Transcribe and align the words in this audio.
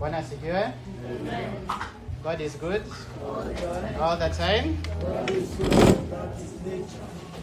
Bwana 0.00 0.16
asifiwe. 0.18 0.72
God 2.24 2.40
is 2.40 2.56
good 2.56 2.82
all 4.00 4.16
the 4.16 4.28
time. 4.30 4.76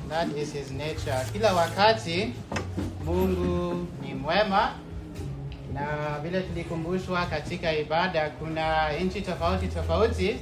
That 0.10 0.28
is 0.36 0.54
his 0.54 0.72
nature. 0.72 1.26
Kila 1.34 1.54
wakati 1.54 2.34
Mungu 3.06 3.88
ni 4.02 4.14
mwema, 4.14 4.72
na 5.74 6.20
vile 6.24 6.42
tulikumbushwa 6.42 7.26
katika 7.26 7.74
ibada, 7.74 8.30
kuna 8.30 8.92
nchi 8.94 9.22
tofauti 9.22 9.68
tofauti 9.68 10.38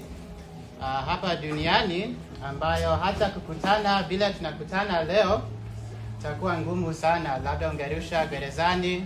uh, 0.79 0.85
hapa 0.85 1.35
duniani 1.35 2.15
ambayo 2.45 2.95
hata 2.95 3.29
kukutana 3.29 4.03
vile 4.03 4.33
tunakutana 4.33 5.03
leo 5.03 5.41
itakuwa 6.19 6.57
ngumu 6.57 6.93
sana. 6.93 7.37
Labda 7.37 7.69
ungerusha 7.69 8.25
gerezani, 8.25 9.05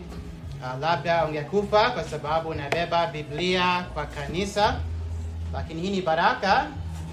uh, 0.62 0.80
labda 0.82 1.26
ungekufa 1.26 1.90
kwa 1.90 2.04
sababu 2.04 2.50
unabeba 2.50 3.08
Biblia 3.08 3.86
kwa 3.94 4.06
kanisa, 4.06 4.80
lakini 5.54 5.82
hii 5.82 5.90
ni 5.90 6.02
baraka 6.02 6.68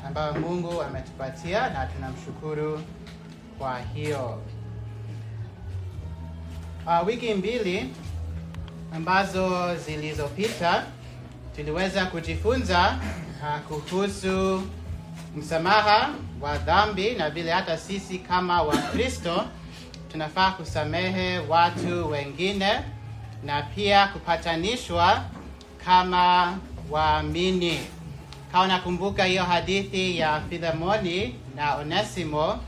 ambayo 0.07 0.33
Mungu 0.35 0.83
ametupatia 0.83 1.71
na 1.71 1.87
tunamshukuru 1.87 2.81
kwa 3.59 3.79
hiyo. 3.95 4.43
Uh, 6.87 7.07
wiki 7.07 7.35
mbili 7.35 7.95
ambazo 8.97 9.77
zilizopita 9.77 10.85
tuliweza 11.57 12.07
kujifunza 12.07 12.99
uh, 13.43 13.59
kuhusu 13.61 14.63
msamaha 15.37 16.11
wa 16.41 16.59
dhambi 16.59 17.11
na 17.15 17.31
vile 17.31 17.51
hata 17.53 17.79
sisi 17.79 18.19
kama 18.19 18.63
Wakristo 18.63 19.45
tunafaa 20.13 20.51
kusamehe 20.51 21.39
watu 21.39 22.11
wengine 22.11 22.81
na 23.47 23.63
pia 23.63 24.07
kupatanishwa 24.09 25.25
kama 25.85 26.59
waamini. 26.91 27.81
Kama 28.53 28.67
nakumbuka 28.67 29.25
hiyo 29.25 29.45
hadithi 29.45 30.19
ya 30.19 30.41
Filemoni 30.51 31.35
na 31.57 31.75
Onesimo, 31.77 32.59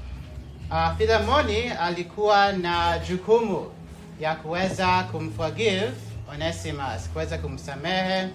uh, 0.71 0.97
Filemoni 0.99 1.69
alikuwa 1.69 2.53
na 2.53 2.99
jukumu 2.99 3.73
ya 4.21 4.35
kuweza 4.35 5.03
kumforgive 5.03 5.93
Onesimus, 6.33 7.09
kuweza 7.13 7.39
kumsamehe 7.39 8.29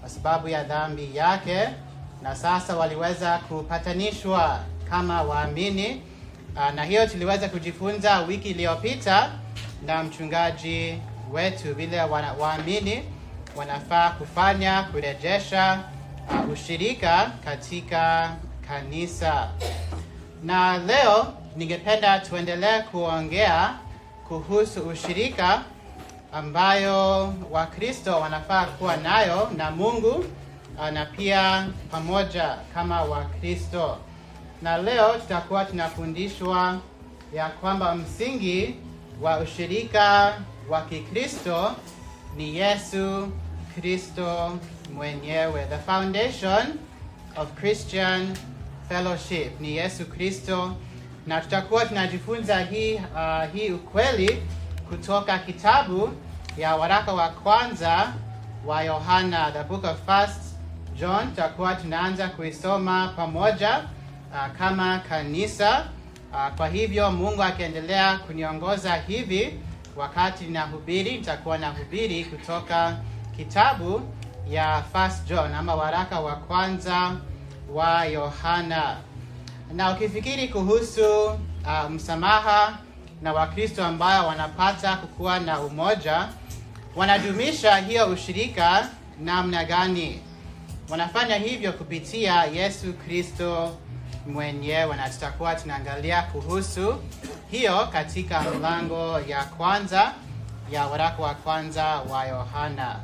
kwa 0.00 0.08
sababu 0.08 0.48
ya 0.48 0.64
dhambi 0.64 1.16
yake, 1.16 1.68
na 2.22 2.36
sasa 2.36 2.76
waliweza 2.76 3.38
kupatanishwa 3.38 4.60
kama 4.90 5.22
waamini. 5.22 6.02
Uh, 6.56 6.74
na 6.74 6.84
hiyo 6.84 7.06
tuliweza 7.06 7.48
kujifunza 7.48 8.18
wiki 8.20 8.48
iliyopita 8.50 9.30
na 9.86 10.02
mchungaji 10.04 10.98
wetu 11.32 11.74
vile 11.74 12.02
wana, 12.02 12.32
waamini 12.32 13.02
wanafaa 13.56 14.10
kufanya 14.10 14.82
kurejesha 14.82 15.80
uh, 16.30 16.52
ushirika 16.52 17.30
katika 17.44 18.32
kanisa. 18.68 19.48
Na 20.44 20.78
leo 20.78 21.32
ningependa 21.56 22.18
tuendelee 22.18 22.80
kuongea 22.82 23.74
kuhusu 24.28 24.80
ushirika 24.88 25.62
ambayo 26.32 27.34
Wakristo 27.50 28.20
wanafaa 28.20 28.64
kuwa 28.64 28.96
nayo 28.96 29.50
na 29.56 29.70
Mungu 29.70 30.24
uh, 30.78 30.88
na 30.92 31.06
pia 31.06 31.66
pamoja 31.90 32.56
kama 32.74 33.02
Wakristo. 33.02 33.98
Na 34.62 34.78
leo 34.78 35.12
tutakuwa 35.18 35.64
tunafundishwa 35.64 36.78
ya 37.34 37.48
kwamba 37.48 37.94
msingi 37.94 38.74
wa 39.22 39.38
ushirika 39.38 40.34
wa 40.68 40.80
Kikristo 40.82 41.72
ni 42.36 42.56
Yesu 42.56 43.28
Kristo 43.74 44.58
mwenyewe. 44.94 45.66
The 45.66 45.78
foundation 45.78 46.66
of 47.36 47.48
Christian 47.60 48.36
fellowship 48.88 49.60
ni 49.60 49.76
Yesu 49.76 50.04
Kristo, 50.06 50.76
na 51.26 51.40
tutakuwa 51.40 51.86
tunajifunza 51.86 52.60
hii, 52.60 52.94
uh, 52.94 53.52
hii 53.54 53.70
ukweli 53.70 54.42
kutoka 54.88 55.38
kitabu 55.38 56.10
ya 56.56 56.76
waraka 56.76 57.12
wa 57.12 57.28
kwanza 57.28 58.12
wa 58.66 58.82
Yohana, 58.82 59.50
the 59.52 59.62
book 59.64 59.84
of 59.84 59.96
First 60.06 60.40
John. 61.00 61.28
Tutakuwa 61.30 61.74
tunaanza 61.74 62.28
kuisoma 62.28 63.12
pamoja 63.16 63.78
uh, 64.32 64.56
kama 64.58 64.98
kanisa 64.98 65.84
uh, 66.32 66.56
kwa 66.56 66.68
hivyo 66.68 67.10
Mungu 67.10 67.42
akiendelea 67.42 68.18
kuniongoza 68.18 68.94
hivi 68.96 69.58
wakati 70.00 70.44
nahubiri, 70.44 71.12
nitakuwa 71.18 71.58
nahubiri 71.58 72.24
kutoka 72.24 72.96
kitabu 73.36 74.00
ya 74.50 74.82
First 74.92 75.26
John 75.28 75.54
ama 75.54 75.74
waraka 75.74 76.20
wa 76.20 76.36
kwanza 76.36 77.16
wa 77.72 78.04
Yohana. 78.04 78.96
Na 79.72 79.90
ukifikiri 79.92 80.48
kuhusu 80.48 81.24
uh, 81.24 81.90
msamaha 81.90 82.78
na 83.22 83.32
Wakristo 83.32 83.84
ambao 83.84 84.26
wanapata 84.26 84.96
kukuwa 84.96 85.38
na 85.40 85.60
umoja, 85.60 86.28
wanadumisha 86.96 87.76
hiyo 87.76 88.06
ushirika 88.06 88.88
namna 89.20 89.64
gani? 89.64 90.20
Wanafanya 90.88 91.34
hivyo 91.36 91.72
kupitia 91.72 92.44
Yesu 92.44 92.92
Kristo 92.92 93.76
mwenyewe, 94.26 94.96
na 94.96 95.08
tutakuwa 95.10 95.54
tunaangalia 95.54 96.22
kuhusu 96.22 96.94
hiyo 97.50 97.86
katika 97.92 98.40
mlango 98.42 99.20
ya 99.20 99.44
kwanza 99.44 100.12
ya 100.70 100.86
waraka 100.86 101.22
wa 101.22 101.34
kwanza 101.34 101.84
wa 101.84 102.24
Yohana. 102.26 102.96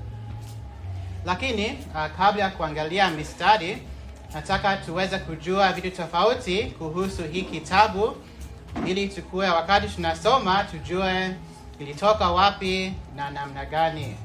Lakini 1.24 1.66
uh, 1.94 2.06
kabla 2.16 2.42
ya 2.44 2.50
kuangalia 2.50 3.10
mistari, 3.10 3.78
nataka 4.34 4.76
tuweze 4.76 5.18
kujua 5.18 5.72
vitu 5.72 5.90
tofauti 5.96 6.64
kuhusu 6.64 7.22
hii 7.22 7.42
kitabu 7.42 8.16
ili 8.86 9.08
tukue 9.08 9.48
wakati 9.48 9.88
tunasoma 9.88 10.64
tujue 10.64 11.30
ilitoka 11.78 12.30
wapi 12.30 12.92
na 13.16 13.30
namna 13.30 13.64
gani. 13.64 14.16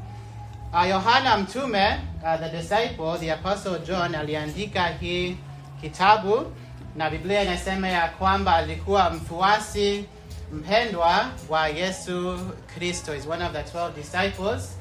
Uh, 0.73 0.89
Yohana 0.89 1.37
mtume 1.37 1.99
uh, 2.23 2.39
the 2.39 2.49
disciple 2.57 3.17
the 3.19 3.31
apostle 3.31 3.79
John 3.87 4.15
aliandika 4.15 4.87
hii 4.87 5.37
kitabu 5.81 6.51
na 6.95 7.09
Biblia 7.09 7.41
inasema 7.43 7.87
ya 7.87 8.07
kwamba 8.09 8.55
alikuwa 8.55 9.09
mfuasi 9.09 10.05
mpendwa 10.53 11.25
wa 11.49 11.67
Yesu 11.67 12.39
Kristo, 12.75 13.15
is 13.15 13.27
one 13.27 13.45
of 13.45 13.51
the 13.51 13.77
12 13.77 13.91
disciples. 13.93 14.77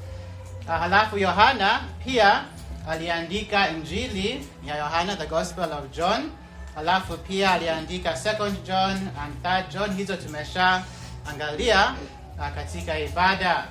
Halafu 0.67 1.17
Yohana 1.17 1.81
pia 2.05 2.43
aliandika 2.89 3.69
Injili 3.69 4.47
ya 4.65 4.75
Yohana, 4.77 5.15
the 5.15 5.25
Gospel 5.27 5.71
of 5.71 5.91
John. 5.91 6.31
Halafu 6.75 7.17
pia 7.17 7.51
aliandika 7.51 8.15
Second 8.15 8.63
John 8.63 8.91
and 9.23 9.43
Third 9.43 9.69
John, 9.73 9.95
hizo 9.95 10.15
tumesha 10.15 10.83
angalia 11.29 11.95
uh, 12.39 12.49
katika 12.55 12.99
ibada. 12.99 13.67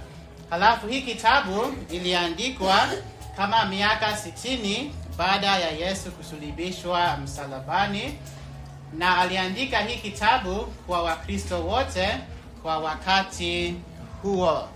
Halafu 0.50 0.86
hii 0.86 1.02
kitabu 1.02 1.74
iliandikwa 1.90 2.88
kama 3.36 3.64
miaka 3.64 4.16
sitini 4.16 4.94
baada 5.20 5.46
ya 5.58 5.70
Yesu 5.70 6.10
kusulibishwa 6.12 7.16
msalabani, 7.16 8.14
na 8.98 9.18
aliandika 9.18 9.78
hii 9.78 9.96
kitabu 9.96 10.54
kwa 10.86 11.02
Wakristo 11.02 11.60
wote 11.66 12.08
kwa 12.62 12.78
wakati 12.78 13.74
huo. 14.22 14.68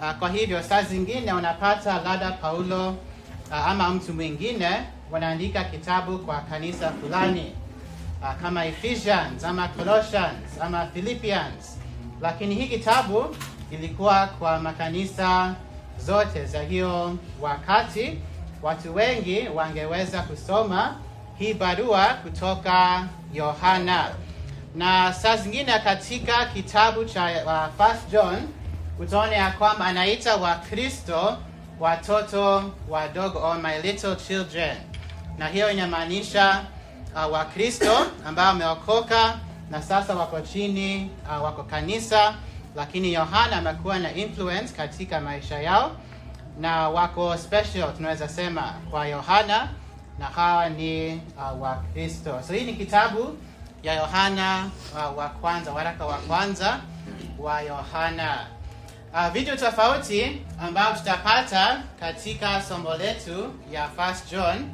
Uh, 0.00 0.12
kwa 0.18 0.30
hivyo 0.30 0.62
saa 0.62 0.82
zingine 0.82 1.32
unapata 1.32 2.00
labda 2.02 2.32
Paulo 2.32 2.88
uh, 3.50 3.68
ama 3.68 3.88
mtu 3.90 4.14
mwingine 4.14 4.68
wanaandika 5.10 5.64
kitabu 5.64 6.18
kwa 6.18 6.40
kanisa 6.40 6.90
fulani 6.92 7.52
uh, 8.22 8.34
kama 8.42 8.66
Ephesians 8.66 9.44
ama 9.44 9.68
Colossians 9.68 10.60
ama 10.60 10.86
Philippians, 10.86 11.78
lakini 12.20 12.54
hii 12.54 12.66
kitabu 12.66 13.36
ilikuwa 13.70 14.26
kwa 14.26 14.58
makanisa 14.58 15.54
zote 15.98 16.44
za 16.46 16.62
hiyo 16.62 17.16
wakati. 17.40 18.18
Watu 18.64 18.94
wengi 18.94 19.48
wangeweza 19.54 20.22
kusoma 20.22 20.96
hii 21.38 21.54
barua 21.54 22.04
kutoka 22.06 23.06
Yohana, 23.34 24.10
na 24.74 25.12
saa 25.12 25.36
zingine 25.36 25.78
katika 25.78 26.46
kitabu 26.46 27.04
cha 27.04 27.24
uh, 27.24 27.86
First 27.86 28.10
John 28.10 28.48
utaona 28.98 29.36
ya 29.36 29.50
kwamba 29.50 29.84
anaita 29.86 30.36
Wakristo 30.36 31.36
watoto 31.80 32.70
wadogo 32.88 33.38
or 33.38 33.58
my 33.58 33.78
little 33.82 34.16
children, 34.16 34.76
na 35.38 35.48
hiyo 35.48 35.70
inamaanisha 35.70 36.64
uh, 37.14 37.32
Wakristo 37.32 38.06
ambao 38.26 38.46
wameokoka 38.46 39.38
na 39.70 39.82
sasa 39.82 40.14
wako 40.14 40.40
chini 40.40 41.10
uh, 41.36 41.44
wako 41.44 41.62
kanisa, 41.62 42.34
lakini 42.76 43.12
Yohana 43.14 43.56
amekuwa 43.56 43.98
na 43.98 44.14
influence 44.14 44.72
katika 44.76 45.20
maisha 45.20 45.58
yao 45.62 45.90
na 46.60 46.88
wako 46.88 47.36
special, 47.38 47.92
tunaweza 47.96 48.28
sema 48.28 48.74
kwa 48.90 49.06
Yohana, 49.06 49.68
na 50.18 50.26
hawa 50.26 50.68
ni 50.68 51.14
uh, 51.36 51.62
Wakristo. 51.62 52.42
So 52.46 52.52
hii 52.52 52.64
ni 52.64 52.74
kitabu 52.74 53.38
ya 53.82 53.94
Yohana 53.94 54.70
uh, 54.92 55.18
wa 55.18 55.28
kwanza, 55.28 55.72
waraka 55.72 56.06
wa 56.06 56.16
kwanza 56.18 56.80
wa 57.38 57.60
Yohana 57.60 58.46
Uh, 59.16 59.28
vitu 59.28 59.56
tofauti 59.56 60.42
ambayo 60.60 60.96
tutapata 60.96 61.82
katika 62.00 62.62
somo 62.62 62.94
letu 62.94 63.52
ya 63.72 63.88
First 63.88 64.30
John 64.30 64.70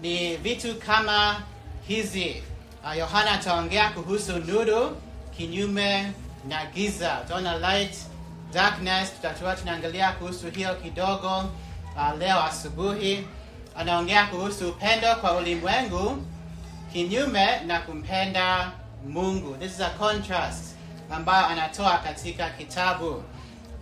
ni 0.00 0.36
vitu 0.36 0.74
kama 0.74 1.42
hizi. 1.88 2.42
Uh, 2.84 2.98
Yohana 2.98 3.30
ataongea 3.32 3.90
kuhusu 3.90 4.32
nuru 4.38 4.96
kinyume 5.36 6.12
na 6.48 6.66
giza. 6.66 7.20
Utaona 7.24 7.58
light 7.58 7.96
darkness, 8.52 9.12
tutakuwa 9.14 9.56
tunaangalia 9.56 10.12
kuhusu 10.12 10.50
hiyo 10.50 10.74
kidogo 10.74 11.38
uh, 11.96 12.18
leo 12.18 12.42
asubuhi. 12.42 13.26
Anaongea 13.76 14.26
kuhusu 14.26 14.68
upendo 14.68 15.14
kwa 15.16 15.32
ulimwengu 15.36 16.22
kinyume 16.92 17.60
na 17.66 17.80
kumpenda 17.80 18.72
Mungu. 19.08 19.56
This 19.56 19.72
is 19.72 19.80
a 19.80 19.90
contrast 19.90 20.64
ambayo 21.10 21.46
anatoa 21.46 21.98
katika 21.98 22.50
kitabu. 22.50 23.08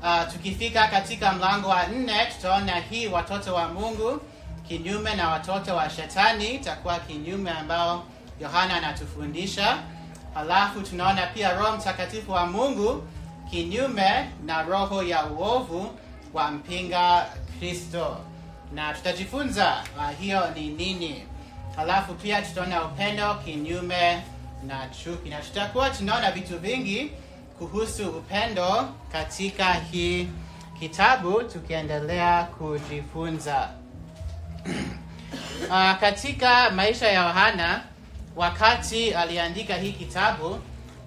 Uh, 0.02 0.32
tukifika 0.32 0.88
katika 0.88 1.32
mlango 1.32 1.68
wa 1.68 1.86
nne 1.86 2.26
tutaona 2.26 2.74
hii 2.80 3.06
watoto 3.06 3.54
wa 3.54 3.68
Mungu 3.68 4.20
kinyume 4.68 5.14
na 5.14 5.28
watoto 5.28 5.76
wa 5.76 5.90
shetani, 5.90 6.48
itakuwa 6.54 6.98
kinyume 6.98 7.50
ambao 7.50 8.04
Yohana 8.40 8.76
anatufundisha. 8.76 9.78
Halafu 10.34 10.80
tunaona 10.82 11.26
pia 11.26 11.52
Roho 11.52 11.76
Mtakatifu 11.76 12.32
wa 12.32 12.46
Mungu 12.46 13.02
kinyume 13.50 14.28
na 14.44 14.62
roho 14.62 15.02
ya 15.02 15.26
uovu 15.26 15.90
wa 16.34 16.50
mpinga 16.50 17.26
Kristo, 17.58 18.16
na 18.74 18.94
tutajifunza 18.94 19.84
uh, 19.96 20.18
hiyo 20.20 20.50
ni 20.54 20.68
nini. 20.68 21.24
Halafu 21.76 22.14
pia 22.14 22.42
tutaona 22.42 22.84
upendo 22.84 23.34
kinyume 23.34 24.22
na 24.66 24.88
chuki, 24.88 25.28
na 25.28 25.40
tutakuwa 25.40 25.90
tunaona 25.90 26.30
vitu 26.32 26.58
vingi 26.58 27.12
kuhusu 27.58 28.08
upendo 28.08 28.88
katika 29.12 29.72
hii 29.72 30.28
kitabu 30.80 31.42
tukiendelea 31.42 32.44
kujifunza. 32.44 33.68
Uh, 35.68 35.92
katika 36.00 36.70
maisha 36.70 37.08
ya 37.08 37.22
Yohana 37.26 37.84
wakati 38.36 39.14
aliandika 39.14 39.74
hii 39.74 39.92
kitabu 39.92 40.58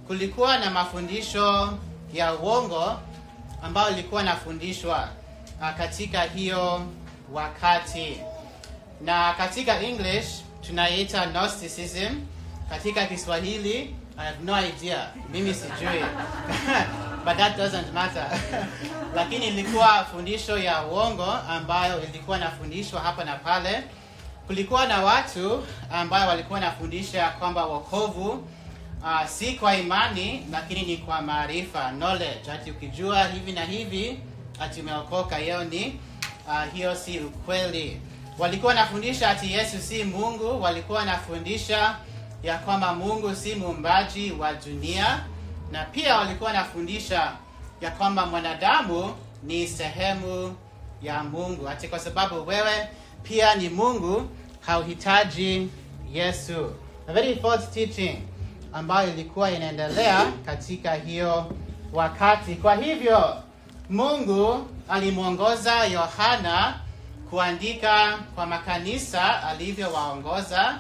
kulikuwa 0.08 0.58
na 0.58 0.72
mafundisho 0.72 1.74
ya 2.14 2.34
uongo 2.34 3.00
ambayo 3.64 3.90
ilikuwa 3.90 4.24
nafundishwa 4.24 5.10
uh, 5.62 5.78
katika 5.78 6.22
hiyo 6.22 6.82
wakati, 7.34 8.18
na 9.02 9.34
katika 9.34 9.80
English 9.82 10.28
tunaita 10.68 11.26
Gnosticism, 11.26 12.22
katika 12.70 13.06
Kiswahili 13.06 13.96
I 14.18 14.26
have 14.26 14.44
no 14.44 14.54
idea, 14.54 15.10
mimi 15.32 15.54
sijui. 15.54 16.06
But 17.26 17.38
that 17.38 17.58
doesn't 17.58 17.94
matter. 17.94 18.28
Lakini 19.16 19.48
ilikuwa 19.48 20.06
fundisho 20.06 20.58
ya 20.58 20.84
uongo 20.86 21.26
ambayo 21.50 22.04
ilikuwa 22.04 22.38
nafundishwa 22.38 23.02
hapa 23.02 23.24
na 23.24 23.36
pale. 23.36 23.84
Kulikuwa 24.48 24.86
na 24.88 25.02
watu 25.02 25.64
ambayo 25.92 26.28
walikuwa 26.28 26.60
nafundisha 26.60 27.30
kwamba 27.30 27.66
wokovu 27.66 28.48
uh, 29.04 29.26
si 29.28 29.54
kwa 29.54 29.76
imani 29.78 30.46
lakini 30.52 30.82
ni 30.84 30.98
kwa 30.98 31.22
maarifa, 31.22 31.90
knowledge, 31.92 32.52
ati 32.52 32.72
ukijua 32.72 33.28
hivi 33.28 33.52
na 33.52 33.66
hivi 33.66 34.20
ati 34.60 34.82
umeokoka. 34.82 35.36
Hiyo 35.38 35.64
ni 35.64 36.00
uh, 36.48 36.74
hiyo 36.74 36.96
si 36.96 37.20
ukweli. 37.20 38.02
Walikuwa 38.40 38.70
wanafundisha 38.74 39.30
ati 39.30 39.54
Yesu 39.54 39.78
si 39.82 40.04
Mungu, 40.04 40.62
walikuwa 40.62 41.06
nafundisha 41.06 41.98
ya 42.44 42.58
kwamba 42.58 42.94
Mungu 42.94 43.36
si 43.36 43.56
muumbaji 43.56 44.32
wa 44.32 44.54
dunia, 44.54 45.24
na 45.72 45.84
pia 45.86 46.18
walikuwa 46.18 46.54
nafundisha 46.54 47.32
ya 47.82 47.92
kwamba 47.92 48.26
mwanadamu 48.26 49.16
ni 49.44 49.68
sehemu 49.68 50.56
ya 51.02 51.24
Mungu, 51.24 51.70
ati 51.70 51.88
kwa 51.88 52.00
sababu 52.00 52.48
wewe 52.48 52.88
pia 53.24 53.56
ni 53.56 53.70
Mungu 53.70 54.30
hauhitaji 54.62 55.68
Yesu. 56.14 56.72
A 57.08 57.14
very 57.14 57.36
false 57.36 57.68
teaching 57.74 58.18
ambayo 58.74 59.10
ilikuwa 59.10 59.52
inaendelea 59.52 60.26
katika 60.46 60.94
hiyo 60.94 61.52
wakati. 61.94 62.56
Kwa 62.56 62.76
hivyo 62.76 63.36
Mungu 63.90 64.68
alimwongoza 64.90 65.84
Yohana 65.86 66.80
kuandika 67.30 68.18
kwa 68.36 68.46
makanisa 68.46 69.44
alivyowaongoza 69.48 70.80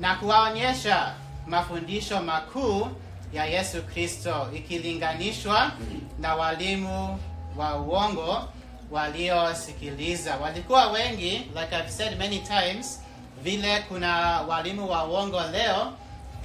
na 0.00 0.14
kuwaonyesha 0.14 1.14
mafundisho 1.46 2.22
makuu 2.22 2.88
ya 3.32 3.44
Yesu 3.46 3.82
Kristo 3.82 4.48
ikilinganishwa 4.56 5.70
na 6.18 6.34
walimu 6.34 7.18
wa 7.56 7.76
uongo 7.76 8.44
waliosikiliza. 8.90 10.36
Walikuwa 10.36 10.86
wengi, 10.90 11.30
like 11.30 11.76
I've 11.76 11.90
said 11.90 12.18
many 12.18 12.38
times, 12.38 13.00
vile 13.42 13.80
kuna 13.88 14.40
walimu 14.40 14.90
wa 14.90 15.04
uongo 15.04 15.40
leo, 15.52 15.92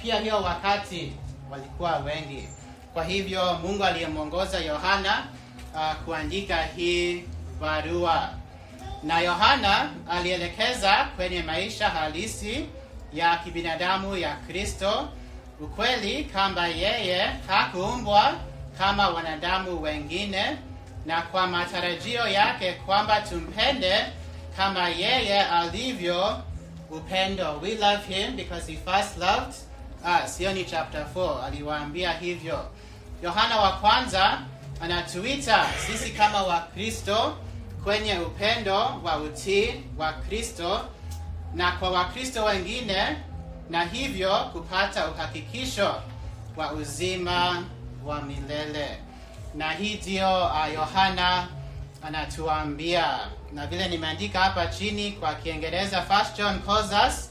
pia 0.02 0.20
hiyo 0.20 0.42
wakati 0.42 1.12
walikuwa 1.50 1.96
wengi. 1.98 2.48
Kwa 2.94 3.04
hivyo 3.04 3.54
Mungu 3.62 3.84
aliyemwongoza 3.84 4.58
Yohana 4.58 5.24
uh, 5.74 5.94
kuandika 6.04 6.62
hii 6.62 7.24
barua, 7.60 8.30
na 9.02 9.20
Yohana 9.20 9.90
alielekeza 10.10 11.04
kwenye 11.16 11.42
maisha 11.42 11.88
halisi 11.88 12.66
ya 13.12 13.36
kibinadamu 13.36 14.16
ya 14.16 14.34
Kristo, 14.36 15.08
ukweli 15.60 16.24
kwamba 16.24 16.66
yeye 16.66 17.30
hakuumbwa 17.46 18.34
kama 18.78 19.08
wanadamu 19.08 19.82
wengine, 19.82 20.56
na 21.06 21.22
kwa 21.22 21.46
matarajio 21.46 22.28
yake 22.28 22.72
kwamba 22.72 23.20
tumpende 23.20 23.94
kama 24.56 24.88
yeye 24.88 25.40
alivyo 25.42 26.42
upendo. 26.90 27.58
We 27.62 27.74
love 27.74 28.14
him 28.14 28.36
because 28.36 28.72
he 28.72 28.78
first 28.92 29.16
loved 29.18 29.54
us. 30.06 30.38
Hiyo 30.38 30.52
ni 30.52 30.64
chapter 30.64 31.06
4, 31.14 31.44
aliwaambia 31.46 32.12
hivyo. 32.12 32.70
Yohana 33.22 33.56
wa 33.60 33.72
kwanza 33.72 34.38
anatuita 34.80 35.66
sisi 35.86 36.10
kama 36.10 36.42
Wakristo 36.42 37.36
kwenye 37.84 38.18
upendo 38.18 39.00
wa 39.04 39.16
utii 39.16 39.74
wa 39.98 40.12
Kristo 40.12 40.80
na 41.54 41.72
kwa 41.72 41.90
Wakristo 41.90 42.44
wengine, 42.44 43.16
na 43.70 43.84
hivyo 43.84 44.38
kupata 44.52 45.08
uhakikisho 45.10 45.94
wa 46.56 46.72
uzima 46.72 47.62
wa 48.04 48.22
milele. 48.22 48.98
Na 49.54 49.72
hii 49.72 49.94
ndio 49.94 50.44
uh, 50.46 50.74
Yohana 50.74 51.48
anatuambia, 52.02 53.18
na 53.52 53.66
vile 53.66 53.88
nimeandika 53.88 54.40
hapa 54.40 54.66
chini 54.66 55.12
kwa 55.12 55.34
Kiingereza, 55.34 56.02
First 56.02 56.36
John 56.36 56.60
calls 56.62 57.30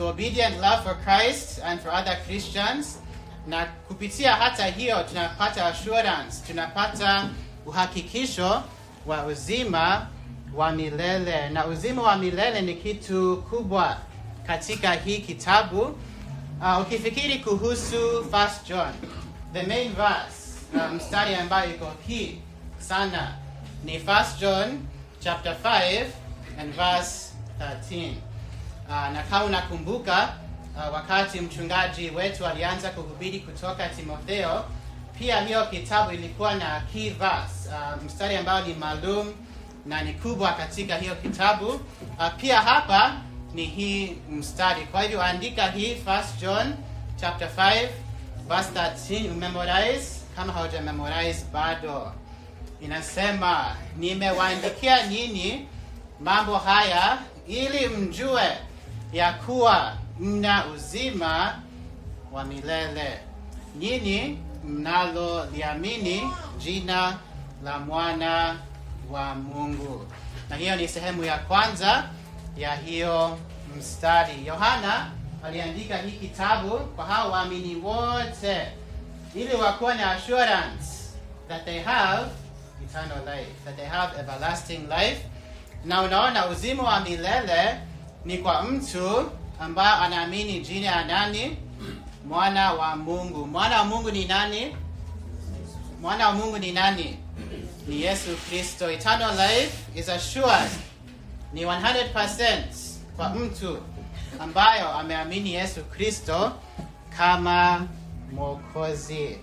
to 0.00 0.08
obedient 0.08 0.58
love 0.62 0.82
for 0.82 0.94
Christ 1.04 1.60
and 1.62 1.78
for 1.78 1.90
other 1.92 2.16
Christians, 2.26 2.98
na 3.46 3.66
kupitia 3.88 4.32
hata 4.36 4.66
hiyo 4.66 5.02
tunapata 5.02 5.66
assurance, 5.66 6.46
tunapata 6.46 7.28
uhakikisho 7.66 8.62
wa 9.06 9.24
uzima 9.26 10.06
wa 10.54 10.72
milele. 10.72 11.48
Na 11.48 11.66
uzima 11.66 12.02
wa 12.02 12.16
milele 12.16 12.60
ni 12.62 12.74
kitu 12.74 13.44
kubwa 13.50 13.96
katika 14.46 14.92
hii 14.94 15.18
kitabu. 15.18 15.80
Uh, 16.60 16.80
ukifikiri 16.80 17.38
kuhusu 17.38 18.24
First 18.30 18.68
John, 18.68 18.92
the 19.52 19.62
main 19.62 19.92
verse 19.94 20.58
uh, 20.74 20.92
mstari 20.92 21.34
ambayo 21.34 21.70
iko 21.70 21.92
hii 22.06 22.38
sana 22.78 23.34
ni 23.84 23.98
First 23.98 24.38
John 24.40 24.80
chapter 25.24 25.56
5 25.64 26.04
and 26.60 26.74
verse 26.74 27.32
13. 27.88 28.29
Uh, 28.90 29.08
na 29.12 29.22
kama 29.22 29.44
unakumbuka 29.44 30.28
uh, 30.76 30.94
wakati 30.94 31.40
mchungaji 31.40 32.10
wetu 32.10 32.46
alianza 32.46 32.90
kuhubiri 32.90 33.40
kutoka 33.40 33.88
Timotheo, 33.88 34.64
pia 35.18 35.40
hiyo 35.40 35.66
kitabu 35.66 36.10
ilikuwa 36.12 36.54
na 36.54 36.80
key 36.92 37.10
verse 37.10 37.68
uh, 37.68 38.02
mstari 38.04 38.36
ambao 38.36 38.60
ni 38.60 38.74
maalum 38.74 39.32
na 39.86 40.02
ni 40.02 40.12
kubwa 40.12 40.52
katika 40.52 40.96
hiyo 40.96 41.14
kitabu. 41.14 41.68
Uh, 41.68 42.28
pia 42.36 42.60
hapa 42.60 43.16
ni 43.54 43.64
hii 43.66 44.16
mstari. 44.30 44.82
Kwa 44.86 45.02
hivyo 45.02 45.22
andika 45.22 45.66
hii 45.70 45.94
First 45.94 46.40
John 46.40 46.74
chapter 47.16 47.48
5 47.56 47.88
verse 48.48 48.70
13 48.70 49.30
umemorize, 49.32 50.20
kama 50.36 50.52
hauja 50.52 50.80
bado. 51.52 52.12
Inasema, 52.80 53.76
nimewaandikia 53.96 55.06
nyinyi 55.06 55.66
mambo 56.20 56.56
haya 56.58 57.18
ili 57.48 57.88
mjue 57.88 58.42
ya 59.12 59.32
kuwa 59.32 59.92
mna 60.20 60.66
uzima 60.66 61.58
wa 62.32 62.44
milele 62.44 63.20
nyinyi 63.78 64.38
mnaloliamini 64.64 66.22
jina 66.58 67.16
la 67.64 67.78
mwana 67.78 68.56
wa 69.10 69.34
Mungu. 69.34 70.06
Na 70.50 70.56
hiyo 70.56 70.76
ni 70.76 70.88
sehemu 70.88 71.24
ya 71.24 71.38
kwanza 71.38 72.04
ya 72.56 72.74
hiyo 72.74 73.38
mstari. 73.78 74.46
Yohana 74.46 75.10
aliandika 75.44 75.96
hii 75.96 76.10
kitabu 76.12 76.70
kwa 76.78 77.04
hao 77.06 77.30
waamini 77.30 77.74
wote 77.74 78.66
ili 79.34 79.54
wakuwa 79.54 79.94
na 79.94 80.10
assurance 80.10 80.86
that 81.48 81.64
they 81.64 81.80
have 81.82 82.30
eternal 82.84 83.36
life, 83.36 83.50
that 83.64 83.76
they 83.76 83.86
have 83.86 84.20
everlasting 84.20 84.78
life. 84.98 85.20
Na 85.84 86.02
unaona 86.02 86.46
uzima 86.46 86.82
wa 86.82 87.00
milele 87.00 87.80
ni 88.24 88.38
kwa 88.38 88.62
mtu 88.62 89.30
ambaye 89.60 89.94
anaamini 90.04 90.60
jina 90.60 90.86
ya 90.86 91.04
nani? 91.04 91.56
Mwana 92.28 92.72
wa 92.72 92.96
Mungu. 92.96 93.46
Mwana 93.46 93.78
wa 93.78 93.84
Mungu 93.84 94.10
ni 94.10 94.24
nani? 94.24 94.76
Mwana 96.00 96.28
wa 96.28 96.34
Mungu 96.34 96.58
ni 96.58 96.72
nani? 96.72 97.18
Ni 97.88 98.02
Yesu 98.02 98.36
Kristo. 98.48 98.90
Eternal 98.90 99.30
life 99.36 99.78
is 100.00 100.08
assured, 100.08 100.70
ni 101.52 101.64
100% 101.64 102.62
kwa 103.16 103.28
mtu 103.28 103.78
ambayo 104.38 104.88
ameamini 104.92 105.54
Yesu 105.54 105.84
Kristo 105.84 106.52
kama 107.16 107.86
Mwokozi. 108.32 109.38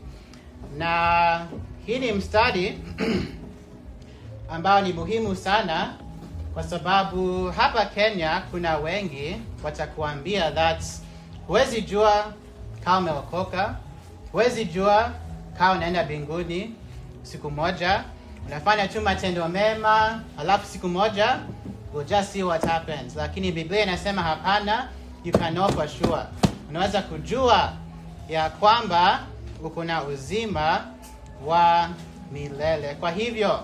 Na 0.78 1.48
hii 1.86 2.00
ni 2.00 2.12
mstari 2.12 2.80
ambao 4.54 4.82
ni 4.82 4.94
muhimu 4.94 5.36
sana 5.36 5.94
kwa 6.58 6.64
sababu 6.64 7.52
hapa 7.52 7.86
Kenya 7.86 8.42
kuna 8.52 8.78
wengi 8.78 9.36
watakuambia 9.64 10.52
that 10.52 10.84
huwezi 11.48 11.82
jua 11.82 12.34
kama 12.84 12.98
umeokoka, 12.98 13.76
huwezi 14.32 14.66
jua 14.66 15.12
kama 15.58 15.72
unaenda 15.72 16.04
mbinguni 16.04 16.74
siku 17.24 17.52
moja. 17.52 18.04
Unafanya 18.48 18.88
tu 18.88 19.02
matendo 19.02 19.48
mema, 19.48 20.22
alafu 20.40 20.66
siku 20.68 20.88
moja 20.88 21.40
we'll 21.94 22.08
just 22.08 22.32
see 22.32 22.44
what 22.44 22.66
happens. 22.66 23.16
Lakini 23.16 23.52
Biblia 23.52 23.84
inasema 23.84 24.22
hapana, 24.22 24.90
you 25.24 25.32
can 25.32 25.54
know 25.54 25.70
for 25.70 25.88
sure. 25.88 26.24
Unaweza 26.70 27.02
kujua 27.02 27.74
ya 28.30 28.50
kwamba 28.50 29.20
uko 29.64 29.84
na 29.84 30.04
uzima 30.04 30.86
wa 31.46 31.90
milele. 32.32 32.96
Kwa 32.96 33.12
hivyo 33.12 33.60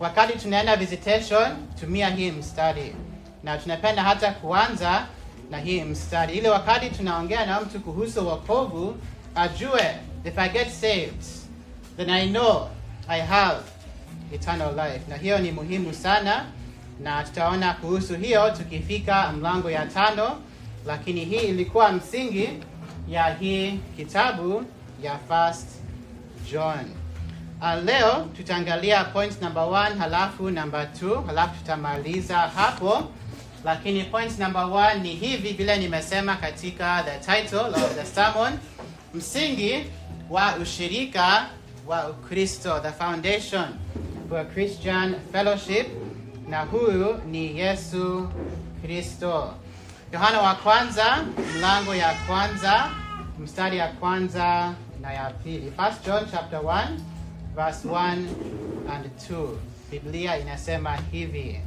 wakati 0.00 0.38
tunaenda 0.38 0.76
visitation, 0.76 1.52
tumia 1.80 2.08
hii 2.10 2.30
mstari, 2.30 2.94
na 3.42 3.58
tunapenda 3.58 4.02
hata 4.02 4.32
kuanza 4.32 5.06
na 5.50 5.58
hii 5.58 5.82
mstari, 5.84 6.34
ili 6.38 6.48
wakati 6.48 6.90
tunaongea 6.90 7.46
na 7.46 7.60
mtu 7.60 7.80
kuhusu 7.80 8.26
wokovu 8.28 8.96
ajue, 9.34 9.96
if 10.24 10.38
I 10.38 10.48
get 10.48 10.68
saved 10.70 11.24
then 11.96 12.10
I 12.10 12.28
know 12.28 12.68
I 13.08 13.20
have 13.20 13.62
eternal 14.32 14.72
life. 14.74 15.00
Na 15.08 15.16
hiyo 15.16 15.38
ni 15.38 15.52
muhimu 15.52 15.94
sana, 15.94 16.44
na 17.00 17.22
tutaona 17.24 17.74
kuhusu 17.74 18.14
hiyo 18.16 18.50
tukifika 18.50 19.32
mlango 19.32 19.70
ya 19.70 19.86
tano, 19.86 20.36
lakini 20.86 21.24
hii 21.24 21.36
ilikuwa 21.48 21.92
msingi 21.92 22.48
ya 23.08 23.34
hii 23.34 23.80
kitabu 23.96 24.64
ya 25.02 25.18
First 25.28 25.66
John. 26.52 26.84
Uh, 27.64 27.80
leo 27.84 28.28
tutaangalia 28.36 29.04
point 29.04 29.40
number 29.42 29.62
one, 29.62 29.94
halafu 29.98 30.50
number 30.50 30.86
two, 31.00 31.20
halafu 31.26 31.54
tutamaliza 31.58 32.36
hapo, 32.38 33.02
lakini 33.64 34.04
point 34.04 34.38
number 34.38 34.62
one 34.64 34.94
ni 35.02 35.08
hivi 35.14 35.52
vile 35.52 35.76
nimesema 35.78 36.36
katika 36.36 37.02
the 37.02 37.18
title 37.32 37.58
of 37.84 37.94
the 37.94 38.04
sermon, 38.06 38.52
msingi 39.14 39.86
wa 40.30 40.56
ushirika 40.56 41.46
wa 41.86 42.08
Ukristo, 42.10 42.80
the 42.80 42.92
foundation 42.92 43.64
for 44.28 44.44
Christian 44.52 45.14
fellowship, 45.32 45.86
na 46.48 46.60
huyu 46.60 47.18
ni 47.30 47.58
Yesu 47.58 48.28
Kristo. 48.82 49.54
Yohana 50.12 50.40
wa 50.40 50.54
kwanza 50.54 51.24
mlango 51.56 51.94
ya 51.94 52.14
kwanza 52.26 52.90
mstari 53.38 53.76
ya 53.78 53.88
kwanza 53.88 54.72
na 55.00 55.12
ya 55.12 55.30
pili. 55.30 55.72
First 55.76 56.06
John 56.06 56.24
chapter 56.30 56.58
1 56.60 56.86
verse 57.54 57.84
1 57.84 58.28
and 58.90 59.10
2. 59.28 59.58
Biblia 59.90 60.38
inasema 60.38 60.96
hivi: 61.12 61.60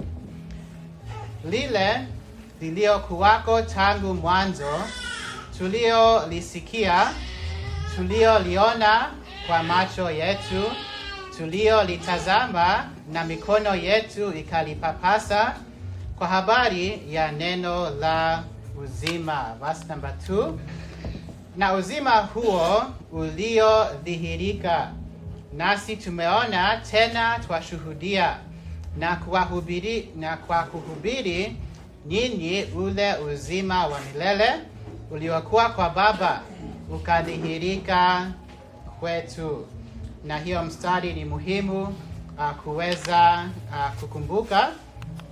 lile 1.50 2.08
liliokuwako 2.62 3.62
tangu 3.62 4.14
mwanzo, 4.14 4.80
tuliolisikia, 5.58 7.08
tulioliona 7.96 9.12
kwa 9.48 9.64
macho 9.64 10.12
yetu, 10.12 10.64
tuliolitazama 11.38 12.90
na 13.12 13.24
mikono 13.24 13.76
yetu 13.76 14.34
ikalipapasa, 14.34 15.56
kwa 16.18 16.28
habari 16.28 17.02
ya 17.14 17.32
neno 17.32 17.90
la 17.90 18.44
uzima. 18.84 19.56
Verse 19.66 19.86
number 19.90 20.14
2 20.30 20.54
na 21.58 21.74
uzima 21.74 22.12
huo 22.18 22.84
uliodhihirika 23.12 24.92
nasi 25.58 25.98
tumeona 25.98 26.78
tena 26.92 27.40
twashuhudia 27.40 28.38
na 28.98 29.16
kuwahubiri 29.16 30.10
na 30.16 30.38
kwa 30.38 30.64
kuhubiri 30.64 31.56
nyinyi 32.06 32.64
ule 32.64 33.16
uzima 33.16 33.88
wa 33.88 34.00
milele 34.00 34.50
uliokuwa 35.12 35.70
kwa 35.70 35.90
Baba 35.90 36.42
ukadhihirika 36.96 38.32
kwetu. 39.00 39.66
Na 40.26 40.38
hiyo 40.38 40.64
mstari 40.64 41.14
ni 41.14 41.26
muhimu 41.26 41.84
uh, 42.38 42.52
kuweza 42.64 43.46
uh, 43.72 44.00
kukumbuka 44.00 44.70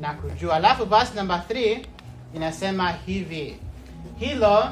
na 0.02 0.14
kujua. 0.14 0.56
Alafu 0.56 0.86
basi 0.86 1.16
namba 1.16 1.44
3 1.50 1.80
inasema 2.36 2.92
hivi, 2.92 3.56
hilo 4.20 4.70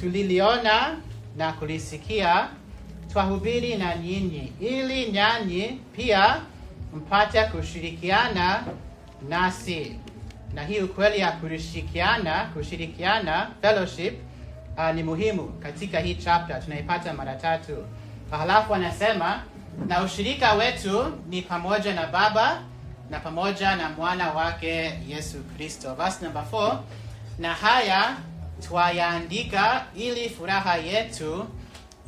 tuliliona 0.00 0.96
na 1.36 1.52
kulisikia 1.52 2.48
twahubiri 3.12 3.74
na 3.74 3.96
nyinyi, 3.96 4.52
ili 4.60 5.12
nanyi 5.12 5.80
pia 5.96 6.40
mpate 6.94 7.42
kushirikiana 7.44 8.64
nasi. 9.28 9.98
Na 10.54 10.62
hii 10.64 10.80
ukweli 10.80 11.20
ya 11.20 11.32
kushirikiana, 11.32 12.44
kushirikiana 12.54 13.50
fellowship 13.62 14.14
uh, 14.78 14.90
ni 14.94 15.02
muhimu 15.02 15.42
katika 15.48 15.98
hii 16.00 16.14
chapter, 16.14 16.64
tunaipata 16.64 17.12
mara 17.12 17.34
tatu. 17.34 17.76
Halafu 18.30 18.74
anasema 18.74 19.42
na 19.88 20.02
ushirika 20.02 20.52
wetu 20.54 21.12
ni 21.28 21.42
pamoja 21.42 21.94
na 21.94 22.06
Baba 22.06 22.62
na 23.10 23.20
pamoja 23.20 23.76
na 23.76 23.88
mwana 23.88 24.30
wake 24.32 24.92
Yesu 25.08 25.38
Kristo. 25.56 25.94
Verse 25.94 26.24
number 26.24 26.44
4, 26.52 26.76
na 27.38 27.54
haya 27.54 28.16
twayaandika 28.68 29.84
ili 29.96 30.28
furaha 30.28 30.76
yetu 30.76 31.46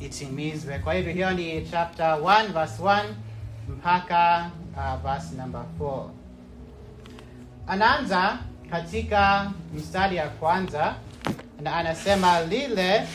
itimizwe. 0.05 0.79
Kwa 0.79 0.95
hivyo 0.95 1.13
hiyo 1.13 1.31
ni 1.31 1.67
chapter 1.71 2.07
1 2.21 2.53
verse 2.53 2.83
1 2.83 3.05
mpaka 3.69 4.51
uh, 4.77 5.11
verse 5.11 5.37
number 5.37 5.65
4. 5.81 6.05
Anaanza 7.67 8.39
katika 8.71 9.51
mstari 9.75 10.17
ya 10.17 10.29
kwanza 10.29 10.95
na 11.61 11.77
anasema 11.77 12.41
lile 12.41 13.07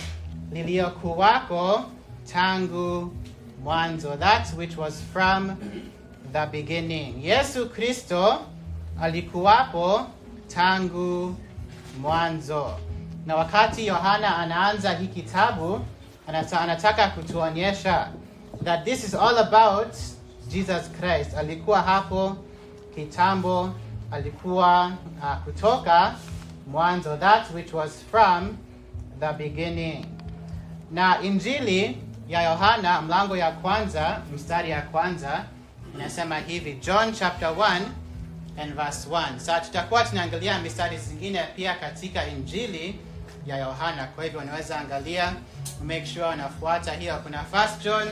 liliyokuwako 0.51 1.83
tangu 2.33 3.13
mwanzo, 3.63 4.15
that 4.17 4.57
which 4.57 4.77
was 4.77 5.03
from 5.13 5.55
the 6.33 6.45
beginning. 6.45 7.25
Yesu 7.25 7.69
Kristo 7.69 8.41
alikuwapo 9.01 10.07
tangu 10.55 11.35
mwanzo. 12.01 12.79
Na 13.25 13.35
wakati 13.35 13.87
Yohana 13.87 14.37
anaanza 14.37 14.93
hii 14.93 15.07
kitabu 15.07 15.79
anata, 16.27 16.61
anataka 16.61 17.07
kutuonyesha 17.07 18.07
that 18.63 18.85
this 18.85 19.03
is 19.03 19.13
all 19.15 19.37
about 19.37 19.93
Jesus 20.49 20.89
Christ. 20.99 21.37
Alikuwa 21.37 21.81
hapo 21.81 22.35
kitambo, 22.95 23.69
alikuwa 24.11 24.91
uh, 25.21 25.35
kutoka 25.45 26.15
mwanzo, 26.71 27.17
that 27.17 27.53
which 27.55 27.73
was 27.73 27.91
from 28.11 28.57
the 29.19 29.33
beginning. 29.33 30.05
Na 30.91 31.21
injili 31.21 31.97
ya 32.29 32.41
Yohana 32.41 33.01
mlango 33.01 33.37
ya 33.37 33.51
kwanza 33.51 34.21
mstari 34.35 34.69
ya 34.69 34.81
kwanza 34.81 35.45
inasema 35.95 36.39
hivi, 36.39 36.73
John 36.73 37.13
chapter 37.13 37.49
1 37.49 37.81
and 38.61 38.73
verse 38.75 39.09
1. 39.09 39.37
Sasa 39.39 39.59
tutakuwa 39.61 40.03
tunaangalia 40.03 40.59
mistari 40.59 40.97
zingine 40.97 41.43
pia 41.55 41.75
katika 41.75 42.27
injili 42.27 42.99
ya 43.47 43.57
Yohana. 43.57 44.05
Kwa 44.07 44.23
hivyo 44.23 44.39
unaweza 44.39 44.79
angalia, 44.79 45.33
make 45.83 46.05
sure 46.05 46.25
unafuata 46.27 46.93
hiyo. 46.93 47.17
Kuna 47.23 47.43
first 47.43 47.83
John, 47.83 48.07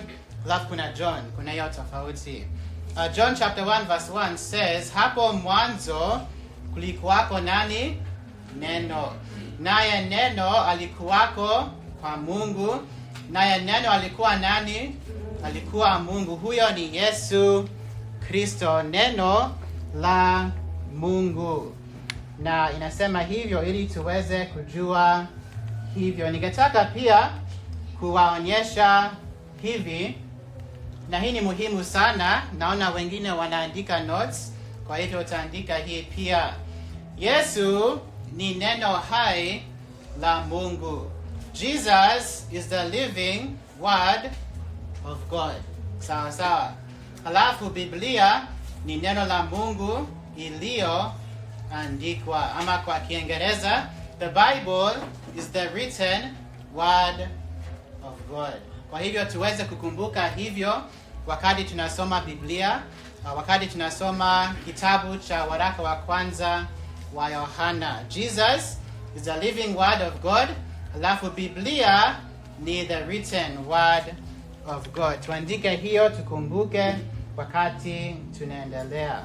alafu 0.45 0.67
kuna 0.67 0.91
John, 0.93 1.21
kuna 1.35 1.51
hiyo 1.51 1.69
tofauti. 1.69 2.47
Uh, 2.95 3.11
John 3.15 3.35
chapter 3.35 3.63
1 3.65 3.85
verse 3.85 4.11
1 4.11 4.37
says, 4.37 4.93
hapo 4.93 5.33
mwanzo 5.33 6.21
kulikuwako 6.73 7.39
nani? 7.39 7.97
Neno, 8.59 9.13
naye 9.59 10.01
neno 10.05 10.63
alikuwako 10.65 11.69
kwa 12.01 12.17
Mungu, 12.17 12.75
naye 13.31 13.61
neno 13.61 13.91
alikuwa 13.91 14.35
nani? 14.35 14.95
Alikuwa 15.43 15.99
Mungu. 15.99 16.35
Huyo 16.35 16.71
ni 16.71 16.95
Yesu 16.97 17.69
Kristo, 18.27 18.83
neno 18.83 19.55
la 20.01 20.49
Mungu 20.95 21.74
na 22.39 22.71
inasema 22.71 23.21
hivyo 23.21 23.63
ili 23.63 23.85
tuweze 23.87 24.45
kujua 24.45 25.25
hivyo. 25.95 26.31
Ningetaka 26.31 26.85
pia 26.85 27.29
kuwaonyesha 27.99 29.11
hivi 29.61 30.17
na 31.09 31.19
hii 31.19 31.31
ni 31.31 31.41
muhimu 31.41 31.83
sana. 31.83 32.43
Naona 32.57 32.89
wengine 32.89 33.31
wanaandika 33.31 33.99
notes, 33.99 34.53
kwa 34.87 34.97
hivyo 34.97 35.19
utaandika 35.19 35.75
hii 35.77 36.01
pia. 36.01 36.53
Yesu 37.17 37.99
ni 38.33 38.53
neno 38.53 38.87
hai 38.93 39.63
la 40.21 40.41
Mungu. 40.41 41.11
Jesus 41.53 42.47
is 42.51 42.67
the 42.69 42.89
living 42.89 43.49
word 43.81 44.31
of 45.05 45.17
God. 45.29 45.55
Sawa 45.99 46.31
sawa. 46.31 46.73
Halafu 47.23 47.69
Biblia 47.69 48.47
ni 48.85 48.97
neno 48.97 49.25
la 49.25 49.43
Mungu 49.43 50.07
iliyoandikwa, 51.79 52.55
ama 52.55 52.77
kwa 52.77 52.99
Kiingereza, 52.99 53.87
the 54.19 54.27
Bible 54.29 54.91
is 55.37 55.51
the 55.51 55.67
written 55.69 56.21
word 56.75 57.27
of 58.03 58.27
God. 58.29 58.53
Kwa 58.89 58.99
hivyo 58.99 59.25
tuweze 59.25 59.63
kukumbuka 59.63 60.27
hivyo 60.27 60.81
wakati 61.27 61.63
tunasoma 61.63 62.21
Biblia, 62.21 62.81
uh, 63.25 63.37
wakati 63.37 63.67
tunasoma 63.67 64.55
kitabu 64.65 65.17
cha 65.17 65.43
waraka 65.43 65.81
wa 65.81 65.95
kwanza 65.95 66.65
wa 67.13 67.29
Yohana. 67.29 68.03
Jesus 68.09 68.77
is 69.17 69.23
the 69.23 69.37
living 69.37 69.75
word 69.77 70.01
of 70.01 70.21
God, 70.21 70.47
alafu 70.95 71.29
Biblia 71.29 72.15
ni 72.59 72.85
the 72.85 72.99
written 73.05 73.57
word 73.67 74.03
of 74.67 74.89
God. 74.93 75.19
Tuandike 75.25 75.69
hiyo 75.75 76.09
tukumbuke 76.09 76.95
wakati 77.37 78.15
tunaendelea. 78.37 79.23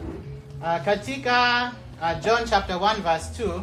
Uh, 0.63 0.85
katika 0.85 1.73
uh, 2.01 2.15
John 2.21 2.47
chapter 2.47 2.75
1 2.79 3.03
verse 3.03 3.43
2 3.45 3.61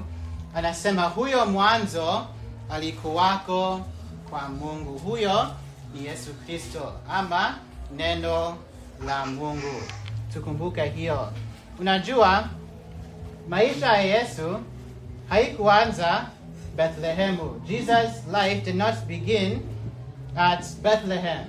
anasema 0.56 1.04
huyo 1.04 1.46
mwanzo 1.46 2.26
alikuwako 2.70 3.82
kwa 4.30 4.50
Mungu. 4.50 4.98
Huyo 4.98 5.48
ni 5.94 6.06
Yesu 6.06 6.34
Kristo 6.34 6.94
ama 7.10 7.56
neno 7.98 8.58
la 9.06 9.26
Mungu. 9.26 9.82
Tukumbuke 10.34 10.86
hiyo. 10.86 11.32
Unajua 11.80 12.50
maisha 13.50 13.86
ya 13.86 14.02
Yesu 14.02 14.60
haikuanza 15.30 16.26
Bethlehemu. 16.76 17.62
Jesus 17.68 18.12
life 18.28 18.62
did 18.66 18.76
not 18.76 18.96
begin 19.08 19.60
at 20.36 20.66
Bethlehem. 20.82 21.46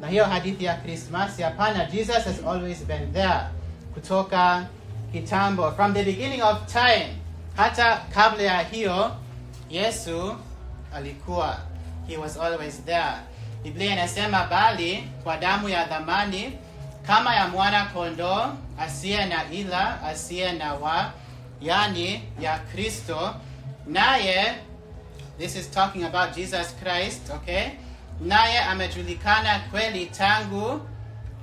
Na 0.00 0.08
hiyo 0.08 0.24
hadithi 0.24 0.64
ya 0.64 0.74
Krismasi, 0.74 1.42
hapana, 1.42 1.84
Jesus 1.84 2.24
has 2.24 2.44
always 2.46 2.84
been 2.84 3.12
there. 3.12 3.40
Kutoka 3.94 4.66
kitambo, 5.12 5.72
from 5.76 5.94
the 5.94 6.02
beginning 6.04 6.42
of 6.42 6.66
time. 6.72 7.16
Hata 7.56 7.96
kabla 8.14 8.42
ya 8.42 8.62
hiyo 8.62 9.16
Yesu 9.70 10.36
alikuwa. 10.94 11.58
He 12.08 12.16
was 12.16 12.36
always 12.36 12.84
there. 12.84 13.12
Biblia 13.62 13.92
inasema 13.92 14.44
bali 14.44 15.08
kwa 15.24 15.36
damu 15.36 15.68
ya 15.68 15.84
dhamani 15.84 16.52
kama 17.06 17.34
ya 17.36 17.48
mwana 17.48 17.84
kondoo 17.84 18.46
asiye 18.78 19.26
na 19.26 19.50
ila 19.50 20.02
asiye 20.02 20.52
na 20.52 20.74
wa 20.74 21.12
yani 21.60 22.22
ya 22.40 22.58
Kristo 22.58 23.34
naye 23.86 24.54
this 25.38 25.56
is 25.56 25.70
talking 25.70 26.04
about 26.04 26.34
Jesus 26.36 26.76
Christ 26.82 27.30
okay 27.30 27.68
naye 28.20 28.58
amejulikana 28.60 29.58
kweli 29.70 30.06
tangu 30.06 30.80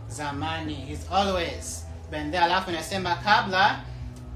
zamani 0.08 0.76
he's 0.76 1.12
always 1.12 1.85
there 2.12 2.40
alafu 2.44 2.70
inasema 2.72 3.16
kabla 3.16 3.80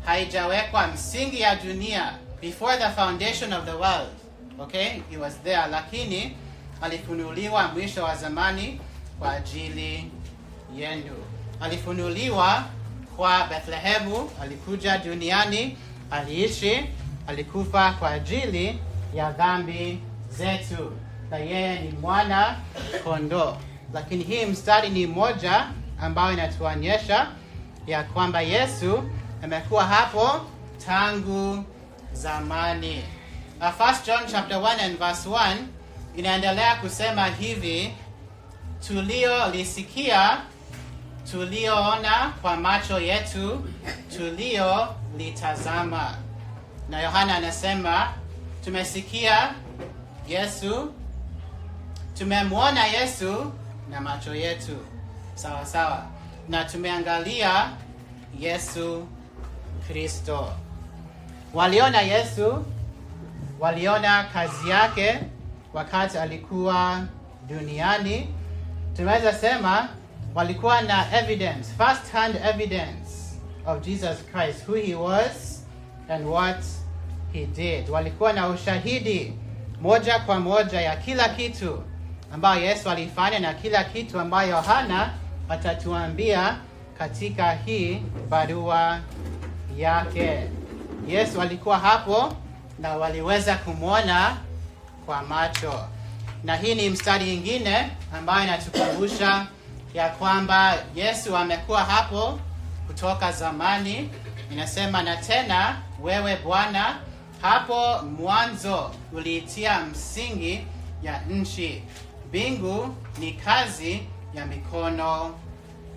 haijawekwa 0.06 0.88
msingi 0.88 1.42
ya 1.42 1.56
dunia 1.56 2.14
before 2.42 2.78
the 2.78 2.90
foundation 2.90 3.54
of 3.54 3.66
the 3.66 3.72
world. 3.72 4.10
Okay? 4.60 4.88
It 5.12 5.20
was 5.20 5.34
there. 5.44 5.68
Lakini 5.72 6.36
alifunuliwa 6.82 7.68
mwisho 7.68 8.04
wa 8.04 8.16
zamani 8.16 8.82
kwa 9.20 9.32
ajili 9.32 10.12
yenu. 10.76 11.16
Alifunuliwa 11.62 12.64
kwa 13.18 13.48
bethlehemu 13.48 14.30
alikuja 14.42 14.98
duniani 14.98 15.78
aliishi 16.12 16.86
alikufa 17.28 17.92
kwa 17.92 18.10
ajili 18.12 18.80
ya 19.16 19.32
dhambi 19.32 20.00
zetu 20.30 20.92
na 21.32 21.38
yeye 21.38 21.80
ni 21.80 21.92
mwana 21.92 22.56
kondoo. 23.04 23.58
Lakini 23.94 24.24
hii 24.24 24.46
mstari 24.46 24.90
ni 24.90 25.08
moja 25.08 25.68
ambayo 26.02 26.34
inatuonyesha 26.34 27.28
ya 27.90 28.04
kwamba 28.04 28.42
yesu 28.42 29.04
amekuwa 29.44 29.86
hapo 29.86 30.42
tangu 30.86 31.64
zamani. 32.14 33.04
Uh, 33.60 33.66
1 33.68 34.06
john 34.06 34.28
chapter 34.32 34.58
1 34.58 34.80
and 34.86 34.98
verse 35.00 35.30
1 35.30 35.56
inaendelea 36.16 36.76
kusema 36.76 37.26
hivi 37.26 37.94
tuliolisikia 38.88 40.38
tulioona 41.32 42.34
kwa 42.42 42.56
macho 42.58 43.00
yetu 43.00 43.68
tuliolitazama. 44.18 46.14
Na 46.90 47.02
yohana 47.02 47.36
anasema 47.36 48.14
tumesikia 48.64 49.54
yesu 50.28 50.94
tumemwona 52.18 52.86
yesu 52.86 53.52
na 53.90 54.02
macho 54.02 54.36
yetu. 54.36 54.78
Sawa 55.36 55.66
sawa 55.66 56.06
na 56.50 56.66
tumeangalia 56.66 57.70
yesu 58.40 59.08
kristo. 59.88 60.54
Waliona 61.54 62.02
yesu 62.02 62.66
waliona 63.60 64.24
kazi 64.24 64.70
yake 64.70 65.20
wakati 65.74 66.18
alikuwa 66.18 67.06
duniani. 67.48 68.28
Tunaweza 68.96 69.34
sema 69.34 69.90
walikuwa 70.36 70.82
na 70.82 71.18
evidence 71.20 71.64
first 71.78 72.12
hand 72.12 72.36
evidence 72.50 73.10
of 73.66 73.82
jesus 73.82 74.18
christ 74.32 74.68
who 74.68 74.76
he 74.76 74.96
was 74.96 75.64
and 76.10 76.26
what 76.28 76.64
he 77.34 77.46
did. 77.46 77.90
Walikuwa 77.90 78.34
na 78.34 78.48
ushahidi 78.48 79.34
moja 79.82 80.20
kwa 80.20 80.40
moja 80.40 80.82
ya 80.82 80.96
kila 80.96 81.30
kitu 81.30 81.84
ambayo 82.34 82.64
yesu 82.66 82.90
alifanya 82.90 83.40
na 83.40 83.54
kila 83.54 83.84
kitu 83.84 84.20
ambayo 84.20 84.50
yohana 84.50 85.14
atatuambia 85.50 86.58
katika 86.98 87.52
hii 87.52 88.02
barua 88.30 89.00
yake. 89.78 90.44
Yesu 91.08 91.42
alikuwa 91.42 91.80
hapo 91.80 92.34
na 92.80 92.96
waliweza 92.98 93.56
kumwona 93.56 94.38
kwa 95.06 95.22
macho. 95.24 95.74
Na 96.44 96.56
hii 96.56 96.76
ni 96.76 96.90
mstari 96.90 97.34
ingine 97.34 97.90
ambayo 98.18 98.44
inatukumbusha 98.44 99.48
ya 99.94 100.10
kwamba 100.10 100.78
yesu 100.96 101.38
amekuwa 101.38 101.84
hapo 101.84 102.40
kutoka 102.88 103.32
zamani. 103.32 104.10
Inasema 104.52 105.04
na 105.04 105.18
tena 105.18 105.78
wewe 106.02 106.36
bwana 106.44 106.98
hapo 107.42 108.02
mwanzo 108.04 108.92
uliitia 109.14 109.80
msingi 109.82 110.62
ya 111.04 111.20
nchi. 111.30 111.84
Mbingu 112.28 112.96
ni 113.20 113.32
kazi 113.34 114.02
ya 114.34 114.46
mikono 114.46 115.36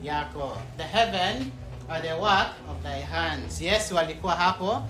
yako. 0.02 0.56
The 0.76 0.82
heaven 0.84 1.52
are 1.88 2.00
the 2.08 2.14
work 2.14 2.50
of 2.70 2.82
thy 2.82 3.00
hands. 3.02 3.60
Yesu 3.60 3.98
alikuwa 3.98 4.34
hapo 4.34 4.82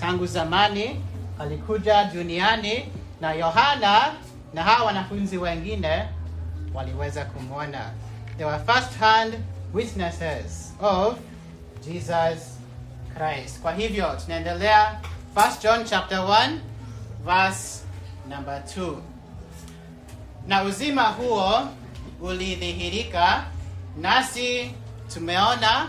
tangu 0.00 0.26
zamani 0.26 1.00
alikuja 1.38 2.04
duniani 2.04 2.88
na 3.20 3.32
yohana 3.32 4.12
na 4.54 4.62
hawa 4.62 4.86
wanafunzi 4.86 5.38
wengine 5.38 6.08
waliweza 6.74 7.24
kumwona. 7.24 7.90
They 8.36 8.46
were 8.46 8.64
first 8.64 8.98
hand 8.98 9.34
witnesses 9.74 10.72
of 10.80 11.16
jesus 11.84 12.58
christ. 13.16 13.60
Kwa 13.60 13.72
hivyo 13.72 14.16
tunaendelea 14.24 15.00
1 15.36 15.62
john 15.62 15.84
chapter 15.84 16.18
1 16.18 16.58
verse 17.24 17.80
number 18.28 18.62
2 18.76 18.94
na 20.46 20.62
uzima 20.62 21.02
huo 21.02 21.60
ulidhihirika 22.20 23.44
nasi 24.00 24.74
tumeona 25.14 25.88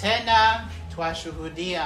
tena 0.00 0.64
twashuhudia. 0.94 1.84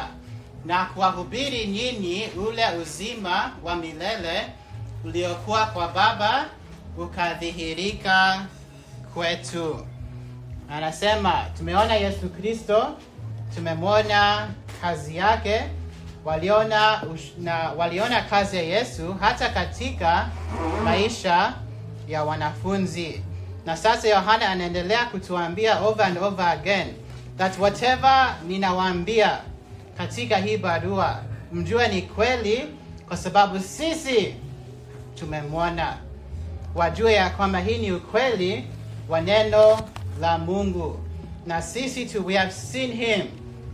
Na 0.65 0.85
kuwahubiri 0.85 1.67
nyinyi 1.67 2.27
ule 2.49 2.65
uzima 2.83 3.51
wa 3.65 3.77
milele 3.77 4.47
uliokuwa 5.05 5.67
kwa 5.67 5.89
baba 5.89 6.45
ukadhihirika 6.99 8.47
kwetu. 9.15 9.87
Anasema 10.71 11.33
tumeona 11.57 11.95
yesu 11.95 12.29
kristo 12.29 12.97
tumemwona 13.55 14.49
kazi 14.83 15.17
yake 15.17 15.63
waliona 16.25 17.03
na 17.39 17.55
waliona 17.73 18.23
kazi 18.23 18.57
ya 18.57 18.63
yesu 18.63 19.15
hata 19.21 19.49
katika 19.49 20.29
maisha 20.85 21.55
ya 22.09 22.25
wanafunzi 22.25 23.23
na 23.67 23.77
sasa 23.77 24.09
yohana 24.09 24.49
anaendelea 24.49 25.05
kutuambia 25.07 25.81
over 25.81 26.07
and 26.07 26.19
over 26.19 26.47
again 26.49 26.87
that 27.39 27.59
whatever 27.59 28.35
ninawaambia 28.47 29.39
katika 29.99 30.37
hii 30.37 30.57
barua 30.57 31.23
mjue 31.53 31.89
ni 31.89 32.03
kweli 32.03 32.69
kwa 33.09 33.17
sababu 33.17 33.59
sisi 33.61 34.35
tumemwona 35.15 35.97
wajue 36.75 37.13
ya 37.13 37.31
kwamba 37.31 37.61
hii 37.61 37.79
ni 37.79 37.93
ukweli 37.93 38.65
wa 39.09 39.21
neno 39.21 39.81
la 40.21 40.39
Mungu, 40.39 41.01
na 41.47 41.63
sisi 41.63 42.07
tu 42.07 42.27
we 42.27 42.37
have 42.37 42.51
seen 42.53 42.93
him 42.93 43.27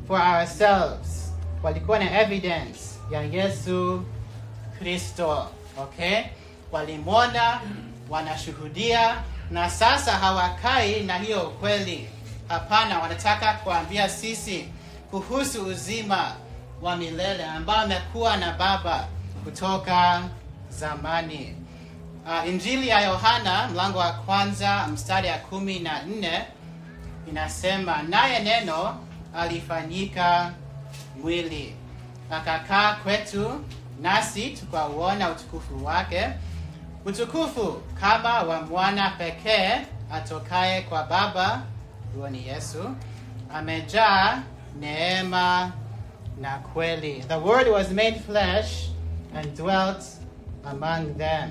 for 0.08 0.20
ourselves. 0.20 1.32
Walikuwa 1.62 1.98
na 1.98 2.20
evidence 2.20 2.80
ya 3.10 3.22
Yesu 3.22 4.02
Kristo, 4.78 5.46
okay? 5.78 6.16
Walimwona, 6.72 7.60
wanashuhudia, 8.10 9.16
na 9.50 9.70
sasa 9.70 10.12
hawakai 10.12 11.00
na 11.02 11.18
hiyo 11.18 11.48
ukweli. 11.48 12.08
Hapana, 12.48 12.98
wanataka 12.98 13.52
kuambia 13.52 14.08
sisi 14.08 14.68
kuhusu 15.10 15.66
uzima 15.66 16.32
wa 16.82 16.96
milele 16.96 17.44
ambao 17.44 17.76
amekuwa 17.76 18.36
na 18.36 18.52
Baba 18.52 19.08
kutoka 19.44 20.22
zamani. 20.70 21.54
Uh, 22.26 22.48
Injili 22.48 22.88
ya 22.88 23.00
Yohana 23.00 23.68
mlango 23.68 23.98
wa 23.98 24.12
kwanza 24.12 24.86
mstari 24.92 25.28
ya 25.28 25.38
kumi 25.38 25.78
na 25.78 26.02
nne 26.02 26.42
inasema, 27.28 28.02
naye 28.02 28.38
neno 28.40 28.96
alifanyika 29.36 30.52
mwili 31.22 31.74
akakaa 32.30 32.94
kwetu, 32.94 33.60
nasi 34.00 34.50
tukauona 34.50 35.30
utukufu 35.30 35.84
wake, 35.84 36.28
utukufu 37.08 37.80
kama 38.00 38.42
wa 38.42 38.62
mwana 38.62 39.10
pekee 39.10 39.70
atokaye 40.12 40.82
kwa 40.82 41.04
Baba, 41.04 41.62
huo 42.16 42.28
ni 42.28 42.48
Yesu, 42.48 42.90
amejaa 43.54 44.42
neema 44.80 45.72
na 46.40 46.50
kweli. 46.58 47.24
The 47.28 47.34
word 47.34 47.68
was 47.68 47.90
made 47.90 48.20
flesh 48.26 48.90
and 49.36 49.56
dwelt 49.56 50.04
among 50.70 51.16
them. 51.18 51.50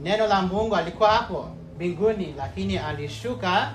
Neno 0.00 0.26
la 0.26 0.42
Mungu 0.42 0.76
alikuwa 0.76 1.10
hapo 1.10 1.48
mbinguni, 1.76 2.34
lakini 2.38 2.78
alishuka 2.78 3.70